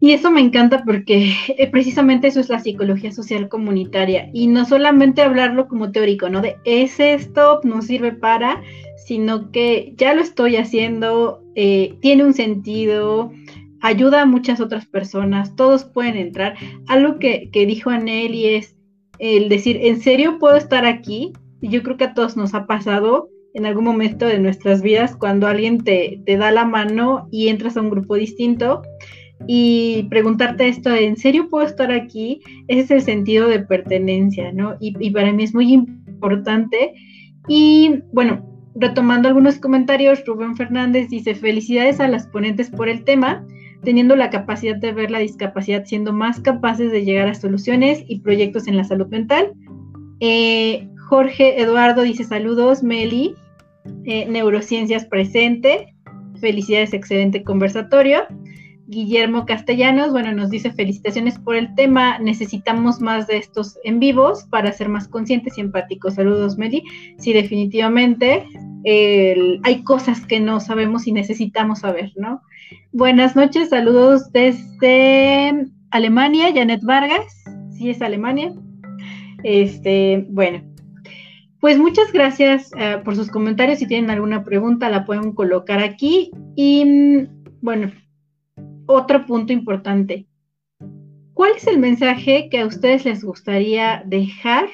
[0.03, 4.65] Y eso me encanta porque eh, precisamente eso es la psicología social comunitaria y no
[4.65, 6.41] solamente hablarlo como teórico, ¿no?
[6.41, 8.63] De ese stop no sirve para,
[9.05, 13.31] sino que ya lo estoy haciendo, eh, tiene un sentido,
[13.81, 16.55] ayuda a muchas otras personas, todos pueden entrar.
[16.87, 18.75] Algo que, que dijo Aneli es
[19.19, 21.33] el decir, ¿en serio puedo estar aquí?
[21.61, 25.15] Y yo creo que a todos nos ha pasado en algún momento de nuestras vidas
[25.15, 28.81] cuando alguien te, te da la mano y entras a un grupo distinto
[29.47, 32.41] y preguntarte esto, ¿en serio puedo estar aquí?
[32.67, 34.75] Ese es el sentido de pertenencia, ¿no?
[34.79, 36.93] Y, para mí es muy importante.
[37.47, 43.45] Y bueno, retomando algunos comentarios, Rubén Fernández dice, felicidades a las ponentes por el tema,
[43.83, 48.19] teniendo la capacidad de ver la discapacidad, siendo más capaces de llegar a soluciones y
[48.19, 49.53] proyectos en la salud mental.
[50.19, 53.35] Eh, Jorge Eduardo dice, saludos, Meli,
[54.05, 55.93] eh, neurociencias presente,
[56.39, 58.21] felicidades, excelente conversatorio.
[58.91, 64.43] Guillermo Castellanos, bueno, nos dice felicitaciones por el tema, necesitamos más de estos en vivos
[64.49, 66.15] para ser más conscientes y empáticos.
[66.15, 66.83] Saludos, Meli.
[67.17, 68.45] Sí, definitivamente
[69.63, 72.41] hay cosas que no sabemos y necesitamos saber, ¿no?
[72.91, 77.43] Buenas noches, saludos desde Alemania, Janet Vargas,
[77.77, 78.53] sí es Alemania.
[79.43, 80.63] Este, bueno,
[81.59, 83.79] pues muchas gracias eh, por sus comentarios.
[83.79, 86.31] Si tienen alguna pregunta, la pueden colocar aquí.
[86.55, 87.27] Y mm,
[87.61, 87.91] bueno,
[88.91, 90.27] otro punto importante.
[91.33, 94.69] ¿Cuál es el mensaje que a ustedes les gustaría dejar?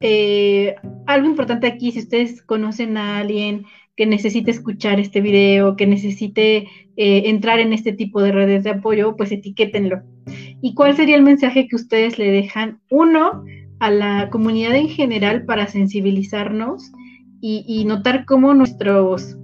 [0.00, 0.74] Eh,
[1.06, 3.66] algo importante aquí, si ustedes conocen a alguien
[3.96, 8.70] que necesite escuchar este video, que necesite eh, entrar en este tipo de redes de
[8.70, 10.02] apoyo, pues etiquétenlo.
[10.60, 13.44] ¿Y cuál sería el mensaje que ustedes le dejan, uno,
[13.80, 16.90] a la comunidad en general para sensibilizarnos
[17.40, 19.36] y, y notar cómo nuestros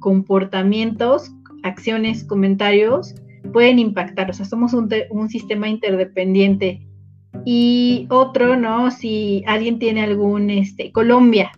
[0.00, 1.32] comportamientos,
[1.62, 3.14] acciones, comentarios
[3.52, 4.30] pueden impactar.
[4.30, 6.86] O sea, somos un, sistema interdependiente.
[7.44, 8.90] Y otro, ¿no?
[8.90, 11.50] Si alguien tiene algún, este, Colombia.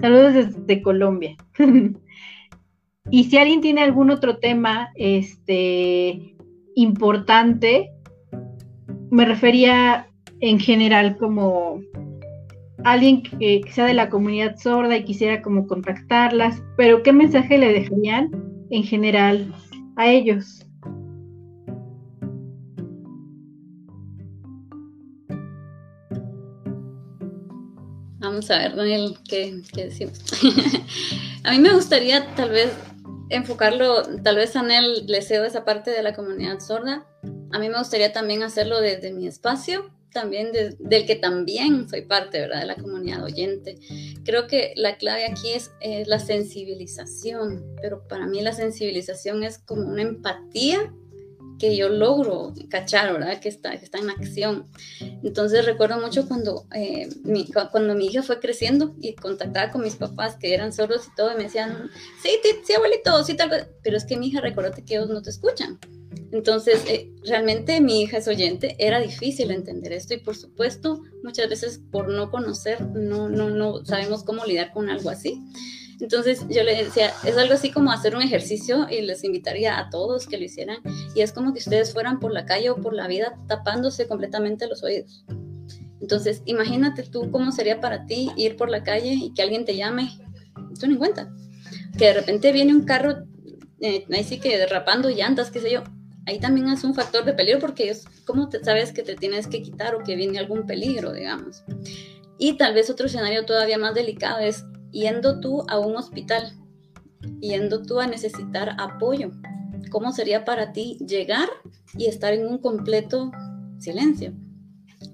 [0.00, 1.36] Saludos desde Colombia.
[3.10, 6.36] y si alguien tiene algún otro tema, este,
[6.74, 7.90] importante,
[9.10, 10.08] me refería
[10.40, 11.80] en general como
[12.84, 17.72] alguien que, sea de la comunidad sorda y quisiera como contactarlas, pero ¿qué mensaje le
[17.72, 18.30] dejarían
[18.70, 19.52] en general
[19.96, 20.67] a ellos?
[28.38, 30.20] Vamos a ver, Daniel, ¿qué, qué decimos?
[31.42, 32.70] a mí me gustaría tal vez
[33.30, 37.04] enfocarlo, tal vez a Anel le cedo esa parte de la comunidad sorda.
[37.50, 42.38] A mí me gustaría también hacerlo desde mi espacio, también del que también soy parte,
[42.38, 42.60] ¿verdad?
[42.60, 43.80] De la comunidad oyente.
[44.24, 45.72] Creo que la clave aquí es,
[46.06, 50.94] la sensibilización, pero para mí la sensibilización es como una empatía
[51.58, 53.40] que yo logro cachar, ¿verdad?
[53.40, 54.68] Que está, que está en acción.
[55.22, 59.96] Entonces recuerdo mucho cuando, eh, mi, cuando mi hija fue creciendo y contactaba con mis
[59.96, 61.90] papás que eran sordos y todo, y me decían,
[62.22, 62.30] sí,
[62.64, 65.30] sí, abuelito, sí, tal vez, pero es que mi hija, recuérdate que ellos no te
[65.30, 65.78] escuchan.
[66.30, 71.48] Entonces, eh, realmente mi hija es oyente, era difícil entender esto y por supuesto, muchas
[71.48, 75.42] veces por no conocer, no, no, no sabemos cómo lidiar con algo así.
[76.00, 79.90] Entonces yo le decía, es algo así como hacer un ejercicio y les invitaría a
[79.90, 80.78] todos que lo hicieran.
[81.14, 84.68] Y es como que ustedes fueran por la calle o por la vida tapándose completamente
[84.68, 85.24] los oídos.
[86.00, 89.76] Entonces imagínate tú cómo sería para ti ir por la calle y que alguien te
[89.76, 90.10] llame,
[90.78, 91.34] tú ni cuenta.
[91.98, 93.24] Que de repente viene un carro,
[93.80, 95.82] eh, ahí sí que derrapando llantas, qué sé yo.
[96.26, 99.62] Ahí también es un factor de peligro porque es como sabes que te tienes que
[99.62, 101.64] quitar o que viene algún peligro, digamos.
[102.38, 106.52] Y tal vez otro escenario todavía más delicado es yendo tú a un hospital,
[107.40, 109.30] yendo tú a necesitar apoyo,
[109.90, 111.48] ¿cómo sería para ti llegar
[111.96, 113.32] y estar en un completo
[113.78, 114.34] silencio?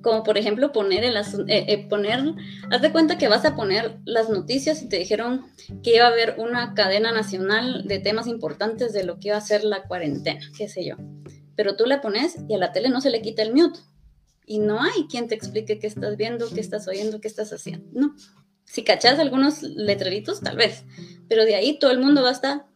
[0.03, 2.20] Como por ejemplo poner, el, eh, eh, poner,
[2.70, 5.45] haz de cuenta que vas a poner las noticias y te dijeron
[5.83, 9.43] que iba a haber una cadena nacional de temas importantes de lo que iba a
[9.43, 10.97] ser la cuarentena, qué sé yo.
[11.55, 13.81] Pero tú la pones y a la tele no se le quita el mute.
[14.47, 17.89] Y no hay quien te explique qué estás viendo, qué estás oyendo, qué estás haciendo.
[17.93, 18.14] No,
[18.65, 20.85] si cachas algunos letreritos, tal vez.
[21.29, 22.67] Pero de ahí todo el mundo va a estar.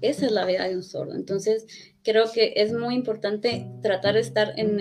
[0.00, 1.14] Esa es la vida de un sordo.
[1.14, 1.66] Entonces,
[2.02, 4.80] creo que es muy importante tratar de estar en,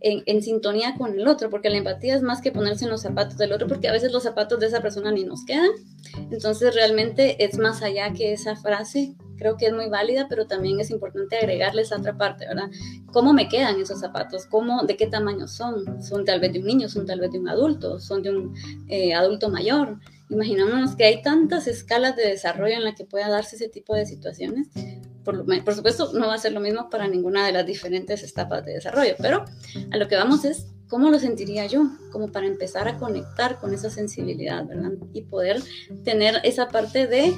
[0.00, 3.38] en, sintonía con el otro, porque la empatía es más que ponerse en los zapatos
[3.38, 5.70] del otro, porque a veces los zapatos de esa persona ni nos quedan.
[6.32, 10.80] Entonces, realmente es más allá que esa frase creo que es muy válida, pero también
[10.80, 12.70] es importante agregarles otra parte, ¿verdad?
[13.12, 14.46] ¿Cómo me quedan esos zapatos?
[14.46, 16.02] ¿Cómo, ¿De qué tamaño son?
[16.02, 16.88] ¿Son tal vez de un niño?
[16.88, 18.00] ¿Son tal vez de un adulto?
[18.00, 18.54] ¿Son de un
[18.88, 19.98] eh, adulto mayor?
[20.28, 24.04] Imaginémonos que hay tantas escalas de desarrollo en las que pueda darse ese tipo de
[24.04, 24.68] situaciones.
[25.24, 28.64] Por, por, supuesto, no va a ser lo mismo para ninguna de las diferentes etapas
[28.64, 29.44] de desarrollo, pero
[29.90, 33.74] a lo que vamos es cómo lo sentiría yo, como para empezar a conectar con
[33.74, 34.92] esa sensibilidad, ¿verdad?
[35.12, 35.62] Y poder
[36.02, 37.34] tener esa parte de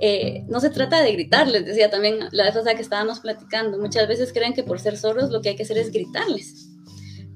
[0.00, 4.32] eh, no se trata de gritarles, decía también la vez que estábamos platicando, muchas veces
[4.32, 6.68] creen que por ser sordos lo que hay que hacer es gritarles.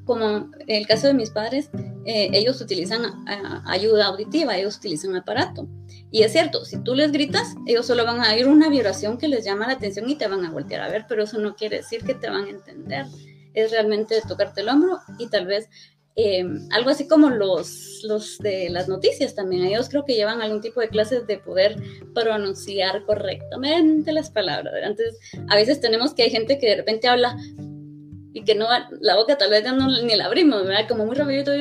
[0.06, 1.70] Como en el caso de mis padres,
[2.06, 3.24] eh, ellos utilizan
[3.66, 5.68] ayuda auditiva, ellos utilizan aparato.
[6.10, 9.28] Y es cierto, si tú les gritas, ellos solo van a oír una vibración que
[9.28, 11.78] les llama la atención y te van a voltear a ver, pero eso no quiere
[11.78, 13.06] decir que te van a entender.
[13.52, 15.68] Es realmente tocarte el hombro y tal vez
[16.16, 19.64] Em, algo así como los, los de las noticias también.
[19.64, 21.76] Ellos creo que llevan algún tipo de clases de poder
[22.14, 24.74] pronunciar correctamente las palabras.
[24.76, 27.36] Entonces, a veces tenemos que hay gente que de repente habla
[28.32, 28.68] y que no
[29.00, 30.62] la boca tal vez ya no ni la abrimos.
[30.88, 31.52] Como muy rápido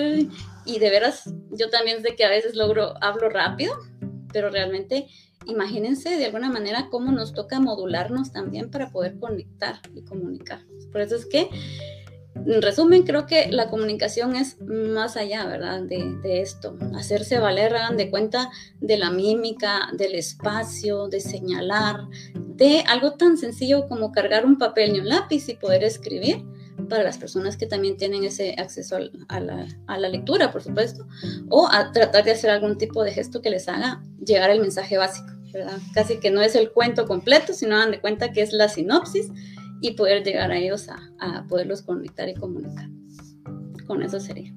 [0.65, 3.73] y de veras yo también sé que a veces logro hablo rápido,
[4.31, 5.07] pero realmente
[5.47, 10.61] imagínense de alguna manera cómo nos toca modularnos también para poder conectar y comunicar.
[10.91, 11.49] Por eso es que
[12.35, 15.81] en resumen, creo que la comunicación es más allá, ¿verdad?
[15.83, 18.49] De, esto, hacerse valer, hagan de cuenta
[18.81, 24.95] de la mímica, del espacio, de señalar, de algo tan sencillo como cargar un papel
[24.95, 26.43] y un lápiz y poder escribir
[26.89, 31.07] para las personas que también tienen ese acceso a la, a la lectura, por supuesto,
[31.49, 34.97] o a tratar de hacer algún tipo de gesto que les haga llegar el mensaje
[34.97, 35.77] básico, ¿verdad?
[35.93, 39.31] Casi que no es el cuento completo, sino hagan de cuenta que es la sinopsis
[39.83, 40.87] y poder llegar a ellos
[41.19, 42.87] a, poderlos conectar y comunicar.
[43.85, 44.53] Con eso sería.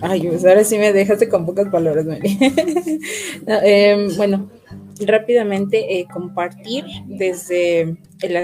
[0.00, 2.36] Ay, pues ahora sí me dejaste con pocas palabras, Mary.
[3.46, 4.50] Em, bueno,
[5.06, 8.36] rápidamente eh, compartir desde el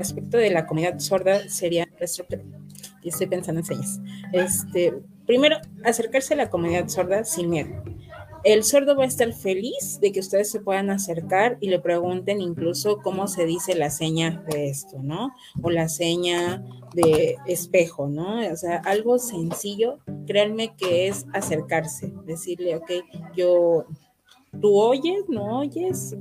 [0.00, 4.00] aspecto de la comunidad sorda sería estoy pensando en señas.
[4.32, 4.94] Este,
[5.28, 7.68] primero, acercarse a la comunidad sorda sin miedo.
[8.44, 12.40] El sordo va a estar feliz de que ustedes se puedan acercar y le pregunten
[12.40, 15.34] incluso cómo se dice la seña de esto, ¿no?
[15.62, 16.64] O la seña
[16.94, 18.40] de espejo, ¿no?
[18.50, 22.90] O sea, algo sencillo, créanme que es acercarse, decirle, ok,
[23.36, 23.84] yo,
[24.62, 26.16] tú oyes, no oyes,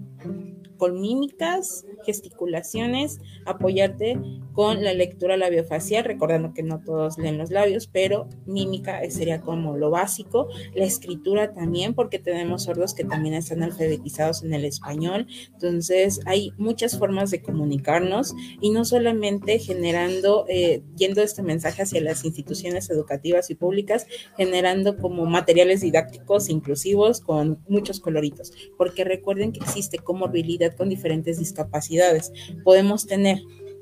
[0.77, 4.19] con mímicas, gesticulaciones, apoyarte
[4.57, 9.77] con la lectura labiofacial, recordando que no todos leen los labios, pero mímica sería como
[9.77, 15.27] lo básico, la escritura también, porque tenemos sordos que también están alfabetizados en el español,
[15.53, 22.01] entonces hay muchas formas de comunicarnos y no solamente generando, eh, yendo este mensaje hacia
[22.01, 29.51] las instituciones educativas y públicas, generando como materiales didácticos inclusivos con muchos coloritos, porque recuerden
[29.51, 32.31] que existe comorbilidad con diferentes discapacidades.
[32.63, 33.37] Podemos tener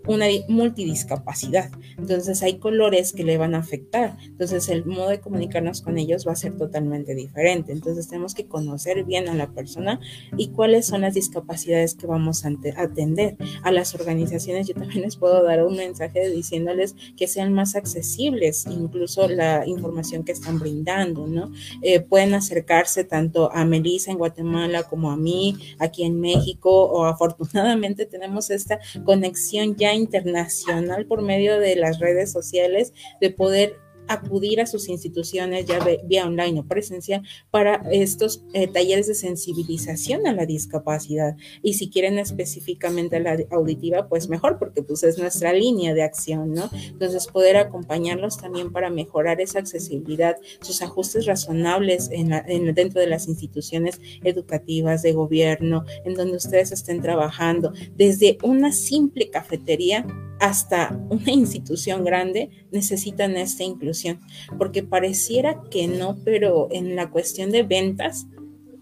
[0.07, 1.71] una multidiscapacidad.
[1.97, 4.17] Entonces hay colores que le van a afectar.
[4.23, 7.71] Entonces el modo de comunicarnos con ellos va a ser totalmente diferente.
[7.71, 9.99] Entonces tenemos que conocer bien a la persona
[10.37, 13.37] y cuáles son las discapacidades que vamos a atender.
[13.63, 18.65] A las organizaciones yo también les puedo dar un mensaje diciéndoles que sean más accesibles,
[18.67, 21.51] incluso la información que están brindando, ¿no?
[21.81, 27.05] Eh, pueden acercarse tanto a Melissa en Guatemala como a mí aquí en México o
[27.05, 34.61] afortunadamente tenemos esta conexión ya internacional por medio de las redes sociales de poder acudir
[34.61, 40.33] a sus instituciones ya vía online o presencial para estos eh, talleres de sensibilización a
[40.33, 41.35] la discapacidad.
[41.61, 46.53] Y si quieren específicamente la auditiva, pues mejor, porque pues es nuestra línea de acción,
[46.53, 46.69] ¿no?
[46.73, 53.07] Entonces, poder acompañarlos también para mejorar esa accesibilidad, sus ajustes razonables en, en dentro de
[53.07, 60.05] las instituciones educativas, de gobierno, en donde ustedes estén trabajando, desde una simple cafetería
[60.39, 64.19] hasta una institución grande necesitan esta inclusión,
[64.57, 68.27] porque pareciera que no, pero en la cuestión de ventas,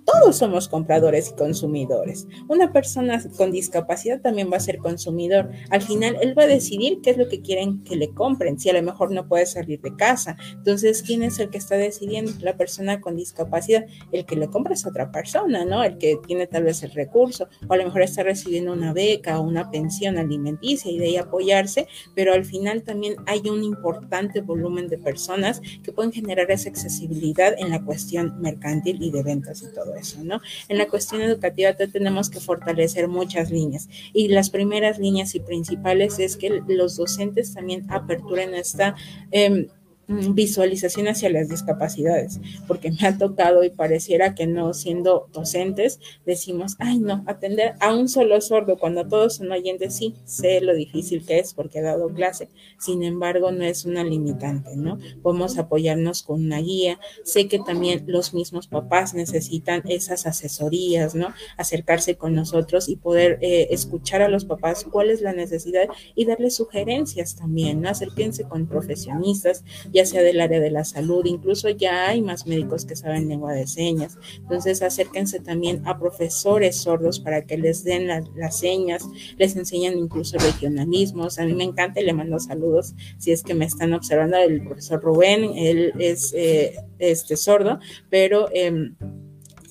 [0.05, 2.27] todos somos compradores y consumidores.
[2.47, 5.49] Una persona con discapacidad también va a ser consumidor.
[5.69, 8.69] Al final, él va a decidir qué es lo que quieren que le compren, si
[8.69, 10.35] a lo mejor no puede salir de casa.
[10.53, 12.31] Entonces, ¿quién es el que está decidiendo?
[12.41, 13.85] La persona con discapacidad.
[14.11, 15.83] El que le compra es otra persona, ¿no?
[15.83, 19.39] El que tiene tal vez el recurso, o a lo mejor está recibiendo una beca
[19.39, 24.41] o una pensión alimenticia y de ahí apoyarse, pero al final también hay un importante
[24.41, 29.61] volumen de personas que pueden generar esa accesibilidad en la cuestión mercantil y de ventas
[29.63, 30.41] y todo eso, ¿no?
[30.67, 36.19] En la cuestión educativa tenemos que fortalecer muchas líneas y las primeras líneas y principales
[36.19, 38.95] es que los docentes también aperturen esta...
[39.31, 45.99] Mm, visualización hacia las discapacidades, porque me ha tocado y pareciera que no siendo docentes
[46.25, 50.73] decimos, ay no, atender a un solo sordo cuando todos son oyentes, sí, sé lo
[50.73, 52.49] difícil que es porque he dado clase,
[52.79, 54.97] sin embargo no es una limitante, ¿no?
[55.21, 61.33] Podemos apoyarnos con una guía, sé que también los mismos papás necesitan esas asesorías, ¿no?
[61.57, 66.25] Acercarse con nosotros y poder eh, escuchar a los papás cuál es la necesidad y
[66.25, 67.89] darles sugerencias también, ¿no?
[67.89, 69.63] Acérquense con profesionistas,
[69.93, 73.53] ya sea del área de la salud, incluso ya hay más médicos que saben lengua
[73.53, 74.17] de señas.
[74.37, 80.37] Entonces acérquense también a profesores sordos para que les den las señas, les enseñan incluso
[80.37, 81.39] regionalismos.
[81.39, 84.63] A mí me encanta y le mando saludos si es que me están observando el
[84.63, 87.79] profesor Rubén, él es eh, este sordo,
[88.09, 88.49] pero...
[88.53, 88.91] Eh,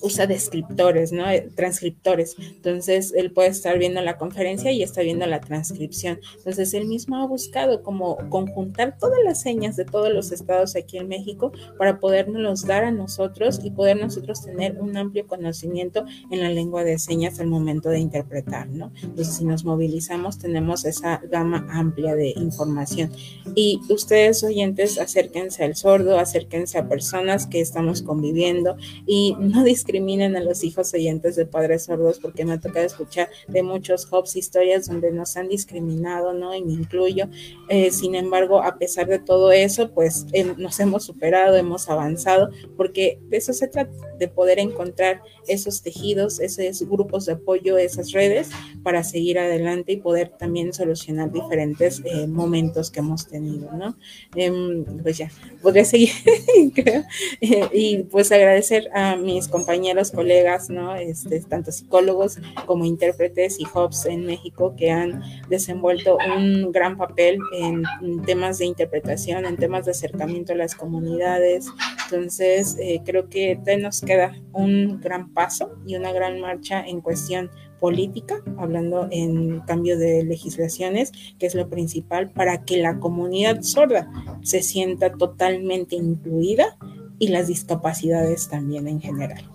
[0.03, 1.27] usa descriptores, ¿no?
[1.29, 2.35] Eh, transcriptores.
[2.37, 6.19] Entonces, él puede estar viendo la conferencia y está viendo la transcripción.
[6.37, 10.97] Entonces, él mismo ha buscado como conjuntar todas las señas de todos los estados aquí
[10.97, 16.41] en México para podernos dar a nosotros y poder nosotros tener un amplio conocimiento en
[16.41, 18.91] la lengua de señas al momento de interpretar, ¿no?
[19.01, 23.09] Entonces, si nos movilizamos, tenemos esa gama amplia de información.
[23.55, 28.75] Y ustedes, oyentes, acérquense al sordo, acérquense a personas que estamos conviviendo
[29.07, 32.83] y no discriminen discriminen a los hijos oyentes de padres sordos, porque me ha tocado
[32.83, 36.55] escuchar de muchos Hobbs historias donde nos han discriminado, ¿no?
[36.55, 37.27] Y me incluyo.
[37.69, 42.49] Eh, sin embargo, a pesar de todo eso, pues em, nos hemos superado, hemos avanzado,
[42.75, 48.11] porque de eso se trata, de poder encontrar esos tejidos, esos grupos de apoyo, esas
[48.11, 48.49] redes,
[48.81, 53.95] para seguir adelante y poder también solucionar diferentes eh, momentos que hemos tenido, ¿no?
[54.35, 55.29] Em, pues ya,
[55.61, 56.09] podría seguir,
[56.73, 57.03] creo.
[57.41, 60.95] Eh, y pues agradecer a mis compañeros compañeros, colegas, ¿no?
[60.95, 67.37] Este, tanto psicólogos como intérpretes y hubs en México que han desenvuelto un gran papel
[67.51, 67.83] en,
[68.25, 71.67] temas de interpretación, en temas de acercamiento a las comunidades.
[72.05, 77.49] Entonces, eh, creo que nos queda un gran paso y una gran marcha en cuestión
[77.81, 84.09] política, hablando en cambio de legislaciones, que es lo principal para que la comunidad sorda
[84.43, 86.77] se sienta totalmente incluida
[87.19, 89.52] y las discapacidades también en general.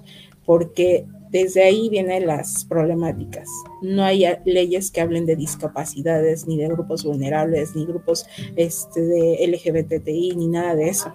[0.49, 3.47] Porque desde ahí vienen las problemáticas.
[3.83, 8.25] No hay leyes que hablen de discapacidades, ni de grupos vulnerables, ni grupos
[8.57, 11.13] este, de LGBTI, ni nada de eso.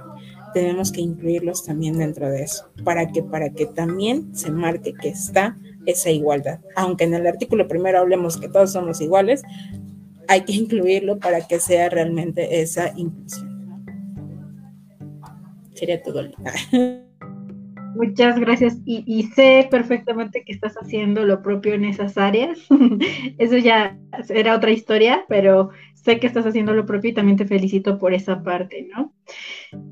[0.54, 5.10] Tenemos que incluirlos también dentro de eso, para que, para que también se marque que
[5.10, 5.58] está
[5.88, 6.60] esa igualdad.
[6.76, 9.42] Aunque en el artículo primero hablemos que todos somos iguales,
[10.28, 13.52] hay que incluirlo para que sea realmente esa inclusión.
[15.74, 16.22] Sería todo.
[17.96, 22.60] Muchas gracias y, sé perfectamente que estás haciendo lo propio en esas áreas.
[23.38, 23.98] Eso ya
[24.30, 28.14] era otra historia, pero sé que estás haciendo lo propio y también te felicito por
[28.14, 29.14] esa parte, ¿no?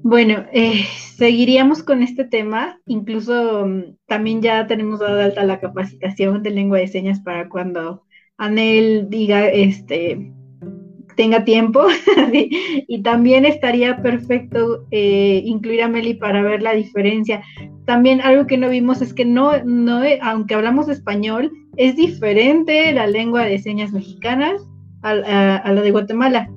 [0.04, 0.86] Bueno, eh,
[1.16, 2.80] seguiríamos con este tema.
[2.86, 8.04] Incluso mm, también ya tenemos dado alta la capacitación de lengua de señas para cuando
[8.38, 10.34] Anel diga este
[11.16, 11.86] tenga tiempo
[12.88, 17.44] y también estaría perfecto eh, incluir a Meli para ver la diferencia.
[17.92, 23.06] También algo que no vimos es que no, no, aunque hablamos español, es diferente la
[23.06, 24.62] lengua de señas mexicanas
[25.02, 25.12] a,
[25.58, 26.50] a la de Guatemala.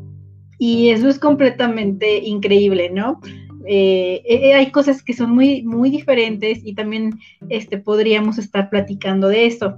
[0.60, 3.20] Y eso es completamente increíble, ¿no?
[3.66, 7.18] Eh, eh, hay cosas que son muy, muy diferentes y también
[7.48, 9.76] este, podríamos estar platicando de eso.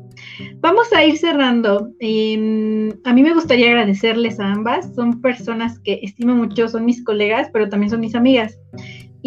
[0.61, 1.91] Vamos a ir cerrando.
[2.01, 4.95] Em, a mí me gustaría agradecerles a ambas.
[4.95, 8.59] Son personas que estimo mucho, son mis colegas, pero también son mis amigas.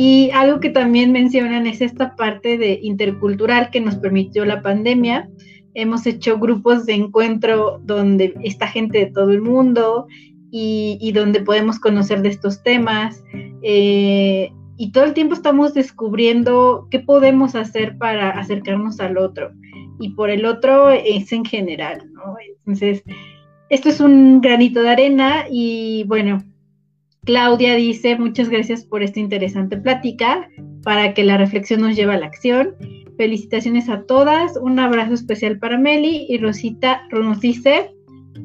[0.01, 5.29] Y algo que también mencionan es esta parte de intercultural que nos permitió la pandemia.
[5.73, 10.07] Hemos hecho grupos de encuentro donde está gente de todo el mundo
[10.51, 13.21] y, donde podemos conocer de estos temas.
[13.61, 19.51] Eh, y todo el tiempo estamos descubriendo qué podemos hacer para acercarnos al otro.
[19.99, 22.37] Y por el otro es en general, ¿no?
[22.59, 23.03] Entonces,
[23.69, 26.41] esto es un granito de arena y bueno,
[27.25, 30.49] Claudia dice, muchas gracias por esta interesante plática,
[30.83, 32.75] para que la reflexión nos lleve a la acción.
[33.17, 37.91] Felicitaciones a todas, un abrazo especial para Meli y Rosita nos dice,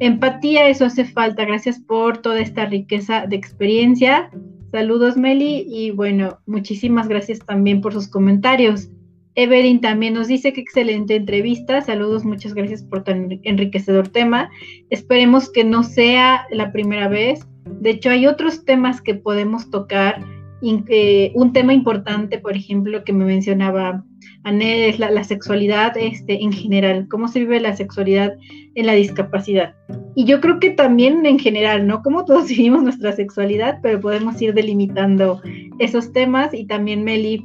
[0.01, 1.45] Empatía, eso hace falta.
[1.45, 4.31] Gracias por toda esta riqueza de experiencia.
[4.72, 8.89] Saludos, Meli, y bueno, muchísimas gracias también por sus comentarios.
[9.37, 11.80] Evelyn también nos dice que excelente entrevista.
[11.80, 14.49] Saludos, muchas gracias por tan enriquecedor tema.
[14.91, 17.47] Esperemos que no sea la primera vez.
[17.80, 20.24] De hecho, hay otros temas que podemos tocar.
[20.62, 24.03] Eh, un tema importante, por ejemplo, que me mencionaba
[24.45, 28.35] Anel, es la, la, sexualidad este, en general, cómo se vive la sexualidad
[28.74, 29.74] en la discapacidad.
[30.14, 32.03] Y yo creo que también en general, ¿no?
[32.03, 35.41] Cómo todos vivimos nuestra sexualidad, pero podemos ir delimitando
[35.78, 36.53] esos temas.
[36.53, 37.45] Y también, Meli,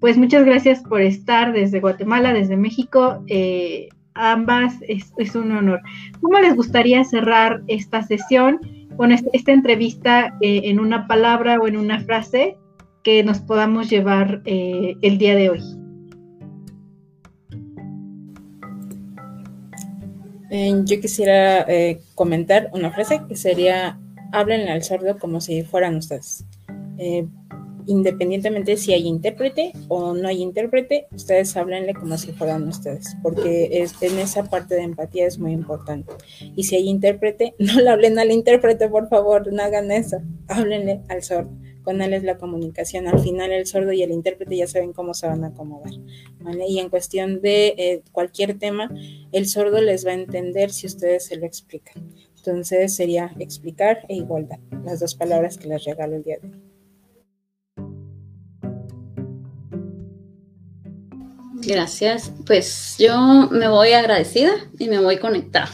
[0.00, 3.22] pues muchas gracias por estar desde Guatemala, desde México.
[3.28, 5.82] Eh, ambas es, un honor.
[6.20, 8.60] ¿Cómo les gustaría cerrar esta sesión?
[8.96, 12.56] Bueno, este, esta entrevista eh, en una palabra o en una frase
[13.04, 15.60] que nos podamos llevar eh, el día de hoy.
[20.84, 21.64] yo quisiera
[22.16, 24.00] comentar una frase que sería,
[24.32, 26.44] háblenle al sordo como si fueran ustedes.
[27.90, 33.84] Independientemente si hay intérprete o no hay intérprete, ustedes háblenle como si fueran ustedes, porque
[34.00, 36.12] en esa parte de empatía es muy importante.
[36.54, 41.00] Y si hay intérprete, no le hablen al intérprete, por favor, no hagan eso, háblenle
[41.08, 41.50] al sordo
[41.82, 43.08] con él es la comunicación.
[43.08, 45.94] Al final el sordo y el intérprete ya saben cómo se van a acomodar.
[46.68, 48.94] Y en cuestión de eh, cualquier tema,
[49.32, 52.12] el sordo les va a entender si ustedes se lo explican.
[52.36, 56.69] Entonces sería explicar e igualdad, las dos palabras que les regalo el día de hoy.
[61.70, 62.32] Gracias.
[62.46, 65.70] Pues yo me voy agradecida y me voy conectada.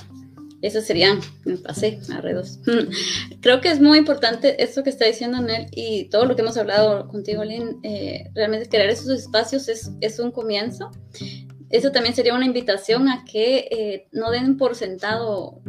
[0.61, 2.59] Eso serían, me pasé, arredos.
[3.41, 6.59] Creo que es muy importante esto que está diciendo Nel y todo lo que hemos
[6.59, 7.81] hablado contigo, Lynn.
[7.83, 10.91] Eh, realmente crear esos espacios es, es, un comienzo.
[11.71, 15.63] Eso también sería una invitación a que eh, no den por sentado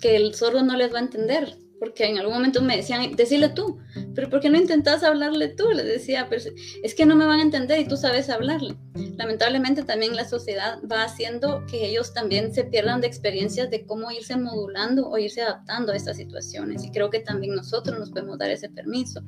[0.00, 3.48] que el sordo no les va a entender porque en algún momento me decían, decirle
[3.48, 3.80] tú,
[4.14, 5.68] pero ¿por qué no intentas hablarle tú?
[5.74, 6.40] Les decía, pero
[6.80, 8.76] es que no me van a entender y tú sabes hablarle.
[9.16, 14.12] Lamentablemente también la sociedad va haciendo que ellos también se pierdan de experiencias de cómo
[14.12, 18.38] irse modulando o irse adaptando a estas situaciones y creo que también nosotros nos podemos
[18.38, 19.20] dar ese permiso.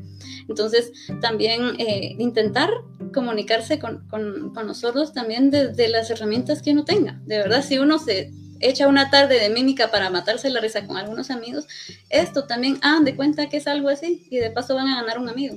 [0.48, 2.70] Entonces, también eh, intentar
[3.12, 7.20] comunicarse con, con, con nosotros también desde las herramientas que uno tenga.
[7.24, 8.30] De verdad, si uno se
[8.60, 11.66] echa una tarde de mímica para matarse la risa con algunos amigos,
[12.10, 15.18] esto también hagan de cuenta que es algo así y de paso van a ganar
[15.18, 15.56] un amigo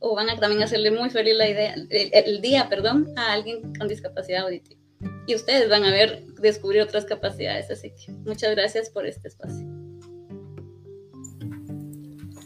[0.00, 3.88] o van a también hacerle muy feliz la idea, el, día, perdón, a alguien con
[3.88, 4.80] discapacidad auditiva.
[5.26, 9.66] Y ustedes van a ver, descubrir otras capacidades, así que muchas gracias por este espacio.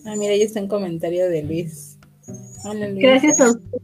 [0.04, 1.98] Ah, mira, ahí está un comentario de Luis.
[2.94, 3.78] Gracias a usted.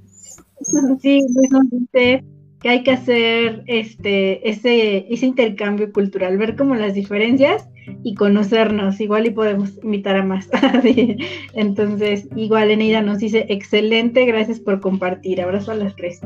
[1.01, 2.25] Sí, Luis nos dice
[2.61, 7.69] que hay que hacer este, ese, ese intercambio cultural, ver como las diferencias
[8.03, 10.49] y conocernos, igual y podemos invitar a más.
[11.55, 16.21] Entonces, igual Eneida nos dice, excelente, gracias por compartir, abrazo a las tres.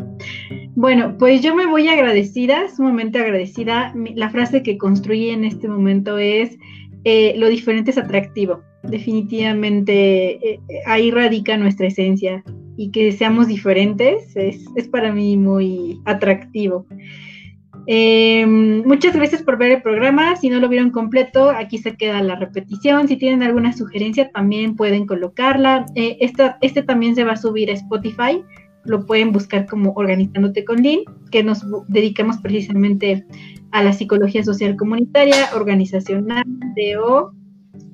[0.75, 3.95] Bueno, pues yo me voy agradecida, sumamente agradecida.
[4.15, 6.57] La frase que construí en este momento es,
[7.05, 8.63] eh, lo diferente es atractivo.
[8.83, 12.43] Definitivamente eh, ahí radica nuestra esencia
[12.77, 16.87] y que seamos diferentes es, es para mí muy atractivo.
[17.87, 20.37] Eh, muchas gracias por ver el programa.
[20.37, 23.09] Si no lo vieron completo, aquí se queda la repetición.
[23.09, 25.87] Si tienen alguna sugerencia, también pueden colocarla.
[25.95, 28.43] Eh, este también se va a subir a Spotify.
[28.85, 31.01] Lo pueden buscar como Organizándote con Lin,
[31.31, 33.25] que nos dedicamos precisamente
[33.71, 37.33] a la psicología social comunitaria, organizacional, DO,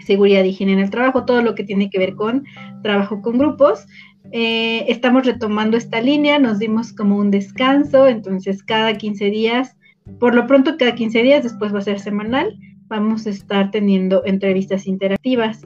[0.04, 2.44] seguridad y higiene en el trabajo, todo lo que tiene que ver con
[2.82, 3.86] trabajo con grupos.
[4.32, 9.78] Eh, estamos retomando esta línea, nos dimos como un descanso, entonces cada 15 días
[10.18, 12.58] por lo pronto, cada 15 días, después va a ser semanal,
[12.88, 15.60] vamos a estar teniendo entrevistas interactivas.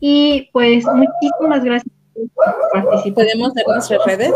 [0.00, 3.24] Y pues muchísimas gracias por participar.
[3.24, 4.32] ¿Podemos dar nuestras redes?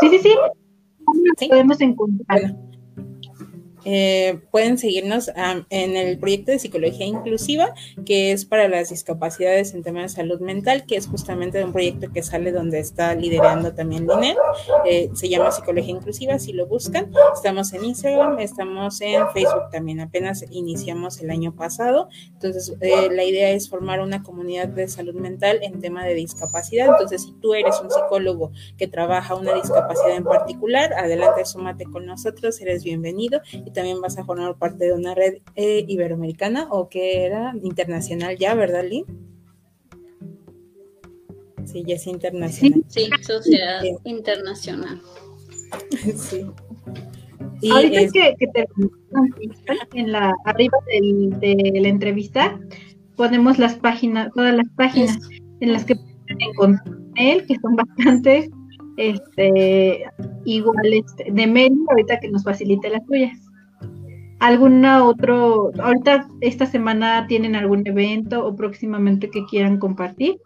[0.00, 1.48] Sí, sí, sí.
[1.48, 2.56] Podemos encontrar.
[3.88, 5.30] Eh, pueden seguirnos
[5.70, 7.72] en el proyecto de psicología inclusiva,
[8.04, 12.12] que es para las discapacidades en temas de salud mental, que es justamente un proyecto
[12.12, 14.36] que sale donde está liderando también Linet.
[14.86, 17.12] Eh, se llama Psicología Inclusiva, si lo buscan.
[17.32, 20.00] Estamos en Instagram, estamos en Facebook también.
[20.00, 22.08] Apenas iniciamos el año pasado.
[22.32, 26.88] Entonces, eh, la idea es formar una comunidad de salud mental en tema de discapacidad.
[26.88, 32.04] Entonces, si tú eres un psicólogo que trabaja una discapacidad en particular, adelante, súmate con
[32.04, 33.40] nosotros, eres bienvenido.
[33.76, 38.54] También vas a formar parte de una red eh, iberoamericana o que era internacional ya,
[38.54, 39.04] ¿verdad, Lynn?
[41.64, 42.82] Sí, ya es internacional.
[42.88, 45.00] Sí, sociedad internacional.
[46.16, 46.46] sí.
[47.60, 48.12] Y Ahorita es...
[48.12, 48.66] que, que te
[49.94, 52.58] en la arriba del, de la entrevista
[53.16, 55.18] ponemos las páginas, todas las páginas
[55.60, 58.50] en las que pueden encontrar él, que son bastantes,
[58.96, 60.04] este,
[60.44, 63.45] igual este, de medio, ahorita que nos facilite las tuyas
[64.38, 70.38] alguna otro, ahorita esta semana tienen algún evento o próximamente que quieran compartir?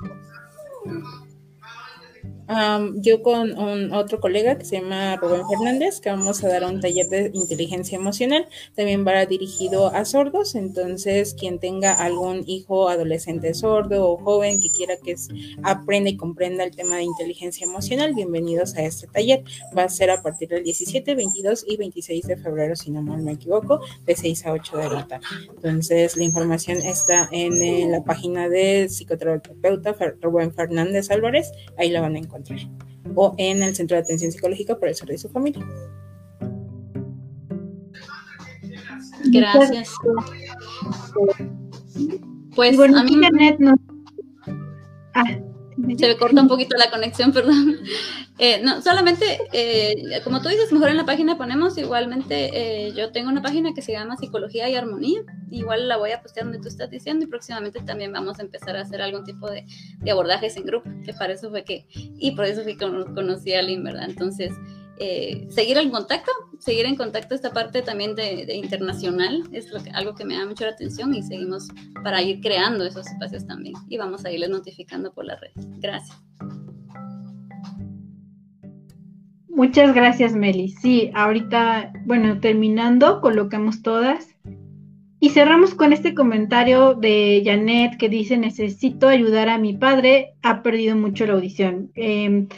[2.97, 6.81] Yo con un, otro colega que se llama Rubén Fernández, que vamos a dar un
[6.81, 13.55] taller de inteligencia emocional, también va dirigido a sordos, entonces quien tenga algún hijo adolescente
[13.55, 15.15] sordo o joven que quiera que
[15.63, 19.45] aprenda y comprenda el tema de inteligencia emocional, bienvenidos a este taller.
[19.77, 23.23] Va a ser a partir del 17, 22 y 26 de febrero, si no mal
[23.23, 25.27] me equivoco, de 6 a 8 de la tarde.
[25.55, 32.17] Entonces la información está en, la página de psicoterapeuta Rubén Fernández Álvarez, ahí la van
[32.17, 32.40] a encontrar
[33.15, 35.67] o en el Centro de Atención Psicológica para el Desarrollo de su familia.
[39.27, 39.95] Gracias.
[42.55, 43.17] Pues bueno, a mí
[43.59, 43.75] no...
[45.15, 45.25] Ah,
[45.77, 47.79] se me corta un poquito la conexión, perdón.
[48.39, 52.51] Eh, no, solamente, eh, como tú dices, mejor en la página ponemos, igualmente
[52.87, 56.23] eh, yo tengo una página que se llama Psicología y Armonía, igual la voy a
[56.23, 59.51] postear donde tú estás diciendo y próximamente también vamos a empezar a hacer algún tipo
[59.51, 59.67] de,
[60.11, 63.63] abordajes en grupo, que para eso fue que, y por eso fue que conocí a
[63.63, 64.09] Lynn, ¿verdad?
[64.09, 64.53] Entonces,
[65.03, 70.27] eh, seguir en contacto, seguir en contacto esta parte también de, internacional, es algo que
[70.27, 71.69] me da mucho la atención y seguimos
[72.05, 75.53] para ir creando esos espacios también y vamos a irles notificando por la red.
[75.79, 76.19] Gracias.
[79.49, 80.69] Muchas gracias, Meli.
[80.69, 84.29] Sí, ahorita, bueno, terminando, colocamos todas.
[85.23, 90.63] Y cerramos con este comentario de Janet que dice, necesito ayudar a mi padre, ha
[90.63, 91.91] perdido mucho la audición.
[91.95, 92.49] Em,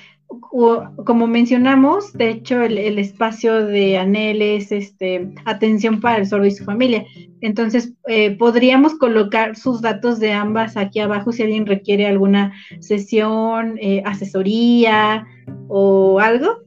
[0.41, 6.51] como mencionamos, de hecho, el, espacio de ANEL es este, atención para el sordo y
[6.51, 7.05] su familia.
[7.41, 13.79] Entonces, eh, podríamos colocar sus datos de ambas aquí abajo si alguien requiere alguna sesión,
[13.81, 15.27] eh, asesoría
[15.69, 16.59] o algo.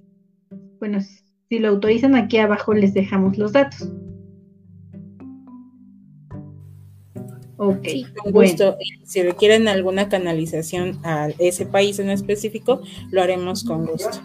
[0.80, 3.90] Bueno, si lo autorizan, aquí abajo les dejamos los datos.
[7.58, 7.88] Ok,
[8.18, 8.78] con gusto.
[9.04, 12.82] Si requieren alguna canalización a ese país en específico,
[13.12, 14.22] lo haremos con gusto.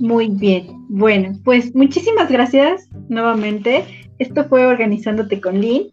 [0.00, 0.66] Muy bien.
[0.88, 3.84] Bueno, pues muchísimas gracias nuevamente.
[4.18, 5.92] Esto fue Organizándote con Lynn.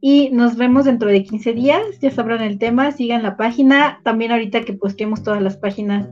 [0.00, 1.82] Y nos vemos dentro de 15 días.
[2.00, 4.00] Ya sabrán el tema, sigan la página.
[4.04, 6.08] También ahorita que posteemos todas las páginas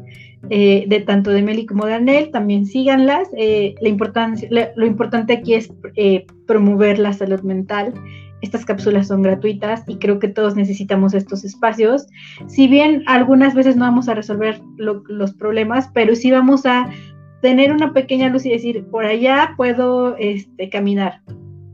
[0.50, 3.28] eh, de tanto de Meli como de Anel, también síganlas.
[3.36, 7.92] Eh, la importancia, lo importante aquí es eh, promover la salud mental.
[8.42, 12.06] Estas cápsulas son gratuitas y creo que todos necesitamos estos espacios.
[12.46, 16.90] Si bien algunas veces no vamos a resolver los problemas, pero sí vamos a
[17.40, 21.22] tener una pequeña luz y decir, por allá puedo este, caminar,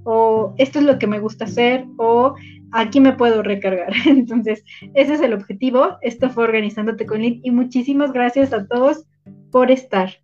[0.05, 2.35] o esto es lo que me gusta hacer, o
[2.73, 3.93] aquí me puedo recargar.
[4.07, 5.99] Entonces, ese es el objetivo.
[6.01, 9.05] Esto fue Organizándote con Lynn y muchísimas gracias a todos
[9.51, 10.22] por estar.